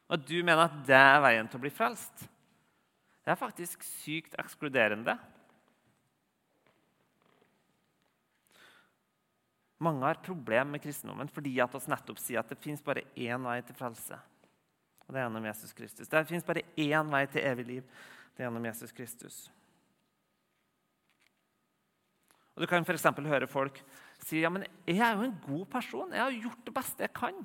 Og 0.09 0.21
du 0.25 0.39
mener 0.41 0.65
at 0.65 0.77
det 0.87 0.97
er 0.97 1.21
veien 1.21 1.49
til 1.49 1.59
å 1.59 1.63
bli 1.65 1.73
frelst. 1.73 2.25
Det 3.21 3.33
er 3.33 3.37
faktisk 3.37 3.83
sykt 3.85 4.37
ekskluderende. 4.41 5.17
Mange 9.79 10.03
har 10.03 10.19
problemer 10.23 10.73
med 10.73 10.83
kristendommen 10.83 11.29
fordi 11.31 11.53
at 11.63 11.75
oss 11.75 11.87
nettopp 11.87 12.19
sier 12.19 12.41
at 12.41 12.49
det 12.51 12.59
fins 12.59 12.83
bare 12.83 13.05
én 13.15 13.45
vei 13.47 13.61
til 13.63 13.77
frelse. 13.79 14.17
Og 15.07 15.13
Det 15.13 15.21
er 15.21 15.25
gjennom 15.25 15.45
Jesus 15.47 15.71
Kristus. 15.73 16.09
Det 16.11 16.27
fins 16.27 16.45
bare 16.45 16.65
én 16.77 17.13
vei 17.13 17.23
til 17.31 17.45
evig 17.47 17.65
liv. 17.65 17.87
Det 18.35 18.43
er 18.43 18.49
gjennom 18.49 18.67
Jesus 18.67 18.91
Kristus. 18.91 19.37
Og 22.55 22.61
Du 22.61 22.67
kan 22.67 22.83
f.eks. 22.83 23.07
høre 23.23 23.47
folk 23.47 23.79
si 24.19 24.41
ja, 24.43 24.51
men 24.51 24.65
jeg 24.85 24.99
er 24.99 25.15
jo 25.15 25.29
en 25.29 25.39
god 25.45 25.65
person. 25.65 26.11
Jeg 26.11 26.21
har 26.21 26.41
gjort 26.43 26.65
det 26.65 26.73
beste 26.75 27.05
jeg 27.05 27.13
kan. 27.15 27.39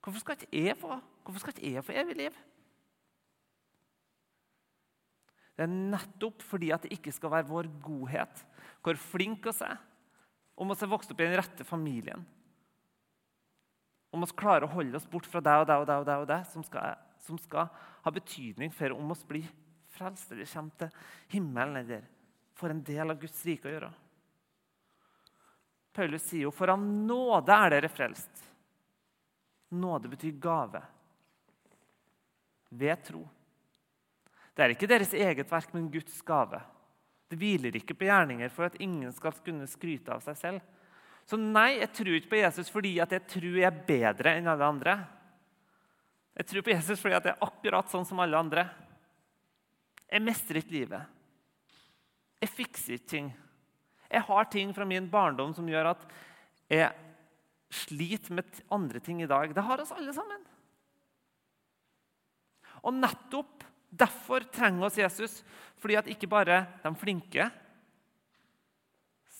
Hvorfor 0.00 0.22
skal 0.22 0.38
ikke 0.40 0.64
jeg 0.64 0.78
få, 0.80 0.96
hvorfor 1.24 1.42
skal 1.42 1.54
ikke 1.58 1.74
jeg 1.74 1.84
få 1.84 1.92
evig 1.92 2.16
liv? 2.16 2.38
Det 5.60 5.66
er 5.66 5.74
nettopp 5.92 6.40
fordi 6.40 6.70
at 6.72 6.86
det 6.86 6.94
ikke 6.96 7.12
skal 7.12 7.34
være 7.34 7.48
vår 7.50 7.68
godhet, 7.84 8.44
hvor 8.80 8.96
flink 8.96 9.44
vi 9.44 9.52
er, 9.60 9.76
om 10.60 10.74
oss 10.74 10.82
er 10.84 10.90
vokst 10.92 11.12
opp 11.12 11.22
i 11.22 11.26
den 11.26 11.38
rette 11.40 11.64
familien, 11.64 12.24
om 14.10 14.26
oss 14.26 14.34
klarer 14.36 14.66
å 14.66 14.74
holde 14.74 14.98
oss 14.98 15.08
bort 15.08 15.28
fra 15.30 15.40
det 15.40 15.54
og 15.62 15.66
det 15.70 15.78
og 15.80 15.86
det, 15.88 15.96
og 16.02 16.06
det, 16.08 16.16
og 16.24 16.28
deg 16.28 16.46
som, 16.50 16.64
skal, 16.66 16.98
som 17.22 17.38
skal 17.40 17.70
ha 18.04 18.12
betydning 18.12 18.72
for 18.74 18.92
om 18.92 19.14
oss 19.14 19.22
blir 19.24 19.46
frelst 19.94 20.32
eller 20.34 20.48
kommer 20.50 20.82
til 20.82 21.36
himmelen 21.36 21.80
eller 21.80 22.06
får 22.58 22.74
en 22.74 22.82
del 22.84 23.12
av 23.14 23.20
Guds 23.22 23.40
rike 23.46 23.70
å 23.70 23.74
gjøre. 23.74 23.90
Paulus 25.96 26.22
sier 26.22 26.46
jo 26.46 26.52
'for 26.54 26.70
av 26.70 26.78
nåde 26.78 27.52
er 27.52 27.70
dere 27.70 27.88
frelst'. 27.88 28.44
Nåde 29.70 30.08
betyr 30.08 30.38
gave. 30.38 30.82
Ved 32.70 33.04
tro. 33.04 33.28
Det 34.54 34.64
er 34.64 34.74
ikke 34.74 34.88
deres 34.90 35.12
eget 35.14 35.50
verk, 35.50 35.72
men 35.74 35.90
Guds 35.90 36.22
gave. 36.22 36.60
Det 37.30 37.38
hviler 37.38 37.76
ikke 37.78 37.94
på 37.94 38.08
gjerninger 38.08 38.50
for 38.50 38.66
at 38.66 38.78
ingen 38.82 39.12
skal 39.14 39.36
kunne 39.44 39.68
skryte 39.70 40.10
av 40.10 40.22
seg 40.24 40.38
selv. 40.38 40.64
Så 41.28 41.38
nei, 41.38 41.78
jeg 41.78 41.92
tror 41.94 42.16
ikke 42.16 42.32
på 42.32 42.40
Jesus 42.40 42.72
fordi 42.74 42.96
jeg 42.98 43.22
tror 43.30 43.58
jeg 43.60 43.68
er 43.68 43.82
bedre 43.86 44.34
enn 44.34 44.50
alle 44.50 44.66
andre. 44.66 44.96
Jeg 46.40 46.48
tror 46.50 46.66
på 46.66 46.74
Jesus 46.74 46.98
fordi 46.98 47.14
jeg 47.14 47.30
er 47.30 47.44
akkurat 47.46 47.92
sånn 47.92 48.06
som 48.08 48.22
alle 48.22 48.38
andre. 48.38 48.66
Jeg 50.10 50.26
mestrer 50.26 50.58
ikke 50.58 50.74
livet. 50.74 51.16
Jeg 52.40 52.50
fikser 52.56 52.96
ikke 52.96 53.12
ting. 53.12 53.30
Jeg 54.10 54.26
har 54.26 54.50
ting 54.50 54.74
fra 54.74 54.86
min 54.88 55.06
barndom 55.10 55.54
som 55.54 55.68
gjør 55.70 55.92
at 55.92 56.06
jeg 56.70 56.90
sliter 57.70 58.34
med 58.34 58.62
andre 58.74 58.98
ting 59.04 59.20
i 59.22 59.28
dag. 59.30 59.52
Det 59.54 59.62
har 59.62 59.82
oss 59.82 59.92
alle 59.94 60.14
sammen. 60.16 60.42
Og 62.82 62.96
nettopp 62.96 63.66
derfor 63.90 64.46
trenger 64.52 64.86
oss 64.86 64.98
Jesus, 64.98 65.40
fordi 65.80 65.98
at 65.98 66.10
ikke 66.10 66.30
bare 66.30 66.62
de 66.82 66.92
flinke 66.98 67.50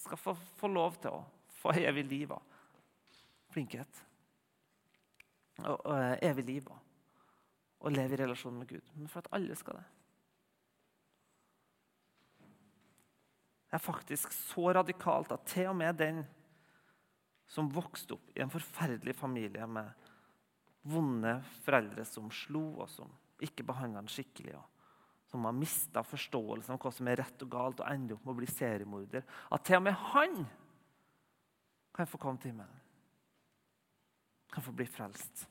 skal 0.01 0.19
få, 0.19 0.35
få 0.59 0.71
lov 0.73 0.99
til 1.03 1.15
å 1.15 1.25
få 1.61 1.75
evig 1.79 2.07
liv 2.09 2.33
og 2.35 2.43
flinkhet. 3.55 4.05
Og, 5.61 5.77
og 5.77 5.97
eh, 5.99 6.19
evig 6.31 6.47
liv 6.49 6.69
og, 6.73 6.79
og 7.85 7.95
leve 7.95 8.17
i 8.17 8.21
relasjon 8.23 8.57
med 8.59 8.71
Gud. 8.71 8.93
Men 8.97 9.11
for 9.13 9.23
at 9.23 9.33
alle 9.37 9.57
skal 9.59 9.81
det. 9.81 9.87
det. 13.71 13.77
er 13.77 13.85
faktisk 13.85 14.33
så 14.35 14.73
radikalt 14.75 15.33
at 15.35 15.47
til 15.47 15.71
og 15.71 15.77
med 15.79 15.99
den 16.01 16.25
som 17.51 17.71
vokste 17.75 18.15
opp 18.17 18.33
i 18.35 18.43
en 18.43 18.53
forferdelig 18.53 19.15
familie 19.19 19.67
med 19.67 19.91
vonde 20.91 21.37
foreldre 21.65 22.07
som 22.09 22.31
slo 22.33 22.63
og 22.81 22.89
som 22.91 23.11
ikke 23.45 23.67
behandla 23.67 24.03
han 24.03 24.11
skikkelig, 24.11 24.57
og 24.59 24.67
som 25.31 25.47
har 25.47 25.55
mista 25.55 26.03
forståelsen 26.03 26.75
av 26.75 26.81
hva 26.83 26.91
som 26.95 27.09
er 27.09 27.21
rett 27.23 27.45
og 27.45 27.53
galt, 27.53 27.81
og 27.83 27.91
ender 27.91 28.17
opp 28.17 28.25
med 28.27 28.35
å 28.35 28.41
bli 28.41 28.49
seriemorder 28.51 29.23
At 29.55 29.65
til 29.69 29.79
og 29.79 29.87
med 29.87 29.99
han 30.11 30.43
kan 31.95 32.09
få 32.09 32.19
komme 32.19 32.41
til 32.41 32.53
himmelen. 32.53 32.83
Kan 34.51 34.65
få 34.65 34.75
bli 34.75 34.87
frelst. 34.89 35.47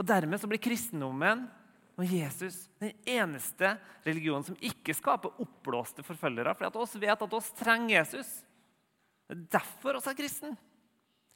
Og 0.00 0.06
Dermed 0.08 0.40
så 0.40 0.48
blir 0.50 0.60
kristendommen 0.60 1.46
og 1.92 2.08
Jesus 2.08 2.64
den 2.80 2.94
eneste 3.06 3.74
religionen 4.06 4.44
som 4.46 4.56
ikke 4.64 4.96
skaper 4.96 5.40
oppblåste 5.44 6.04
forfølgere. 6.04 6.54
For 6.56 6.68
at 6.68 6.78
oss 6.80 6.96
vet 6.98 7.22
at 7.22 7.36
oss 7.38 7.52
trenger 7.54 7.98
Jesus. 8.00 8.30
Det 9.28 9.36
er 9.36 9.44
derfor 9.60 10.00
oss 10.00 10.08
er 10.10 10.16
kristen. 10.18 10.56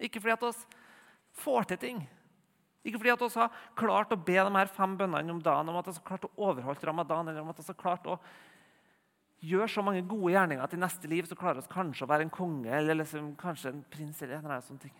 Ikke 0.03 0.21
fordi 0.21 0.35
at 0.35 0.47
oss 0.49 0.65
får 1.43 1.71
til 1.71 1.81
ting. 1.83 2.03
Ikke 2.87 3.01
fordi 3.01 3.15
at 3.15 3.23
vi 3.25 3.41
har 3.41 3.63
klart 3.79 4.15
å 4.15 4.19
be 4.19 4.37
de 4.37 4.57
her 4.57 4.71
fem 4.71 4.95
bønnene 4.99 5.35
om 5.35 5.43
dagen, 5.43 5.71
om 5.73 5.81
at 5.81 5.89
vi 5.91 5.97
har 5.97 6.07
klart 6.07 6.29
å 6.29 6.35
overholde 6.49 6.87
ramadan, 6.87 7.29
eller 7.29 7.43
om 7.43 7.51
at 7.51 7.61
vi 7.61 7.67
har 7.67 7.81
klart 7.81 8.07
å 8.07 8.19
gjøre 9.47 9.69
så 9.71 9.85
mange 9.85 10.07
gode 10.07 10.33
gjerninger 10.33 10.65
at 10.65 10.75
i 10.75 10.81
neste 10.81 11.11
liv, 11.11 11.27
så 11.27 11.39
klarer 11.39 11.61
oss 11.61 11.71
kanskje 11.71 12.07
å 12.07 12.11
være 12.11 12.27
en 12.27 12.33
konge 12.33 12.73
eller 12.73 12.99
liksom, 13.03 13.35
kanskje 13.41 13.75
en 13.75 13.85
prins. 13.91 14.23
eller 14.23 14.39
en 14.41 14.65
sånn 14.65 14.83
ting. 14.83 14.95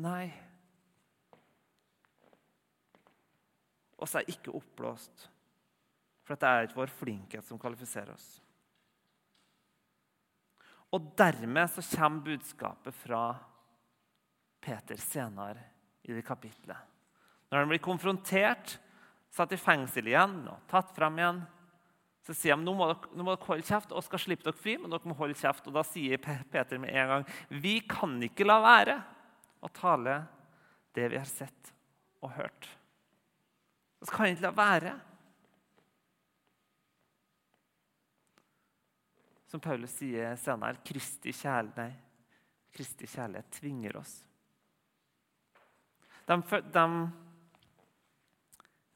Nei. 0.00 0.30
og 4.02 4.10
er 4.18 4.30
ikke 4.32 4.54
oppblåst. 4.58 5.28
For 6.26 6.38
det 6.38 6.48
er 6.48 6.66
ikke 6.66 6.80
vår 6.80 6.94
flinkhet 6.98 7.46
som 7.46 7.60
kvalifiserer 7.60 8.14
oss. 8.14 8.28
Og 10.92 11.12
dermed 11.18 11.70
så 11.72 11.84
kommer 11.94 12.26
budskapet 12.26 12.94
fra 12.94 13.22
Peter 14.62 15.00
senere 15.00 15.66
i 16.06 16.14
det 16.14 16.22
kapitlet. 16.26 16.78
Når 17.50 17.58
han 17.58 17.70
blir 17.70 17.82
konfrontert, 17.82 18.78
satt 19.32 19.52
i 19.52 19.60
fengsel 19.60 20.08
igjen 20.08 20.38
og 20.48 20.62
tatt 20.70 20.92
fram 20.96 21.18
igjen, 21.18 21.42
så 22.22 22.34
sier 22.36 22.54
han 22.54 22.62
nå 22.62 22.74
må 22.78 22.86
dere, 22.86 23.10
nå 23.16 23.24
må 23.26 23.34
dere 23.34 23.48
holde 23.48 23.66
kjeft 23.66 23.92
og 23.92 24.04
skal 24.06 24.22
slippe 24.22 24.46
dere 24.46 24.56
fri. 24.56 24.76
men 24.78 24.92
dere 24.92 25.10
må 25.10 25.16
holde 25.18 25.34
kjeft. 25.38 25.66
Og 25.66 25.74
Da 25.74 25.82
sier 25.86 26.20
Peter 26.22 26.78
med 26.78 26.94
en 26.94 27.10
gang 27.10 27.24
vi 27.50 27.80
kan 27.88 28.14
ikke 28.22 28.46
la 28.46 28.60
være 28.62 28.98
å 29.62 29.70
tale 29.74 30.20
det 30.94 31.08
vi 31.10 31.18
har 31.18 31.26
sett 31.26 31.72
og 32.22 32.30
hørt. 32.36 32.68
Vi 34.02 34.10
kan 34.10 34.30
ikke 34.30 34.46
la 34.46 34.54
være. 34.54 34.94
Som 39.50 39.60
Paulus 39.60 39.92
sier 39.98 40.36
senere, 40.40 40.80
Kristi, 40.86 41.34
kjærlighet, 41.36 41.98
Kristi 42.72 43.08
kjærlighet 43.10 43.50
tvinger 43.58 43.98
oss. 44.00 44.14
De, 46.26 46.36
de 46.74 46.86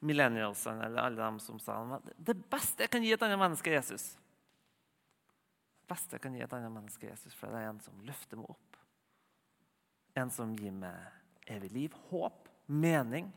millennialsene, 0.07 0.87
eller 0.87 1.03
alle 1.03 1.23
de 1.23 1.43
som 1.43 1.59
sa 1.61 1.81
det 2.17 2.37
beste 2.51 2.85
jeg 2.85 2.93
kan 2.93 3.05
gi 3.05 3.13
et 3.17 3.27
annet 3.27 3.41
menneske, 3.41 3.73
er 3.73 3.81
Jesus. 3.81 4.13
Det 5.81 5.91
beste 5.91 6.17
jeg 6.17 6.25
kan 6.25 6.37
gi 6.37 6.45
et 6.45 6.57
annet 6.57 6.73
menneske, 6.73 7.07
er 7.07 7.15
Jesus, 7.15 7.35
for 7.35 7.51
det 7.51 7.63
er 7.63 7.73
en 7.73 7.83
som 7.83 8.03
løfter 8.07 8.41
meg 8.41 8.53
opp. 8.55 8.81
En 10.17 10.33
som 10.33 10.55
gir 10.57 10.75
meg 10.75 11.51
evig 11.53 11.71
liv, 11.75 11.97
håp, 12.11 12.49
mening. 12.67 13.29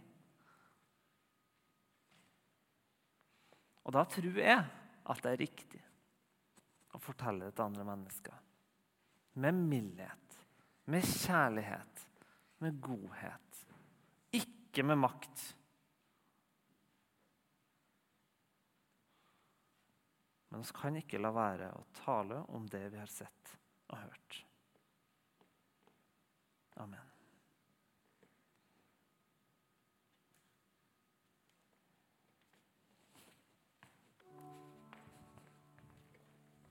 Og 3.85 3.93
da 3.95 4.05
tror 4.09 4.39
jeg 4.41 4.63
at 5.09 5.23
det 5.25 5.31
er 5.31 5.41
riktig 5.41 5.81
å 6.93 7.01
fortelle 7.01 7.47
det 7.47 7.55
til 7.57 7.65
andre 7.65 7.85
mennesker. 7.87 8.37
Med 9.39 9.57
mildhet, 9.57 10.39
med 10.89 11.05
kjærlighet, 11.05 12.05
med 12.61 12.79
godhet. 12.83 13.48
Ikke 14.79 14.87
med 14.87 14.97
makt. 14.97 15.41
Men 20.49 20.63
vi 20.63 20.75
kan 20.77 20.99
ikke 21.01 21.19
la 21.19 21.33
være 21.35 21.67
å 21.75 21.83
tale 21.99 22.39
om 22.55 22.71
det 22.71 22.85
vi 22.93 23.01
har 23.01 23.11
sett 23.11 23.57
og 23.89 23.99
hørt. 24.05 24.39
Amen. 26.79 27.08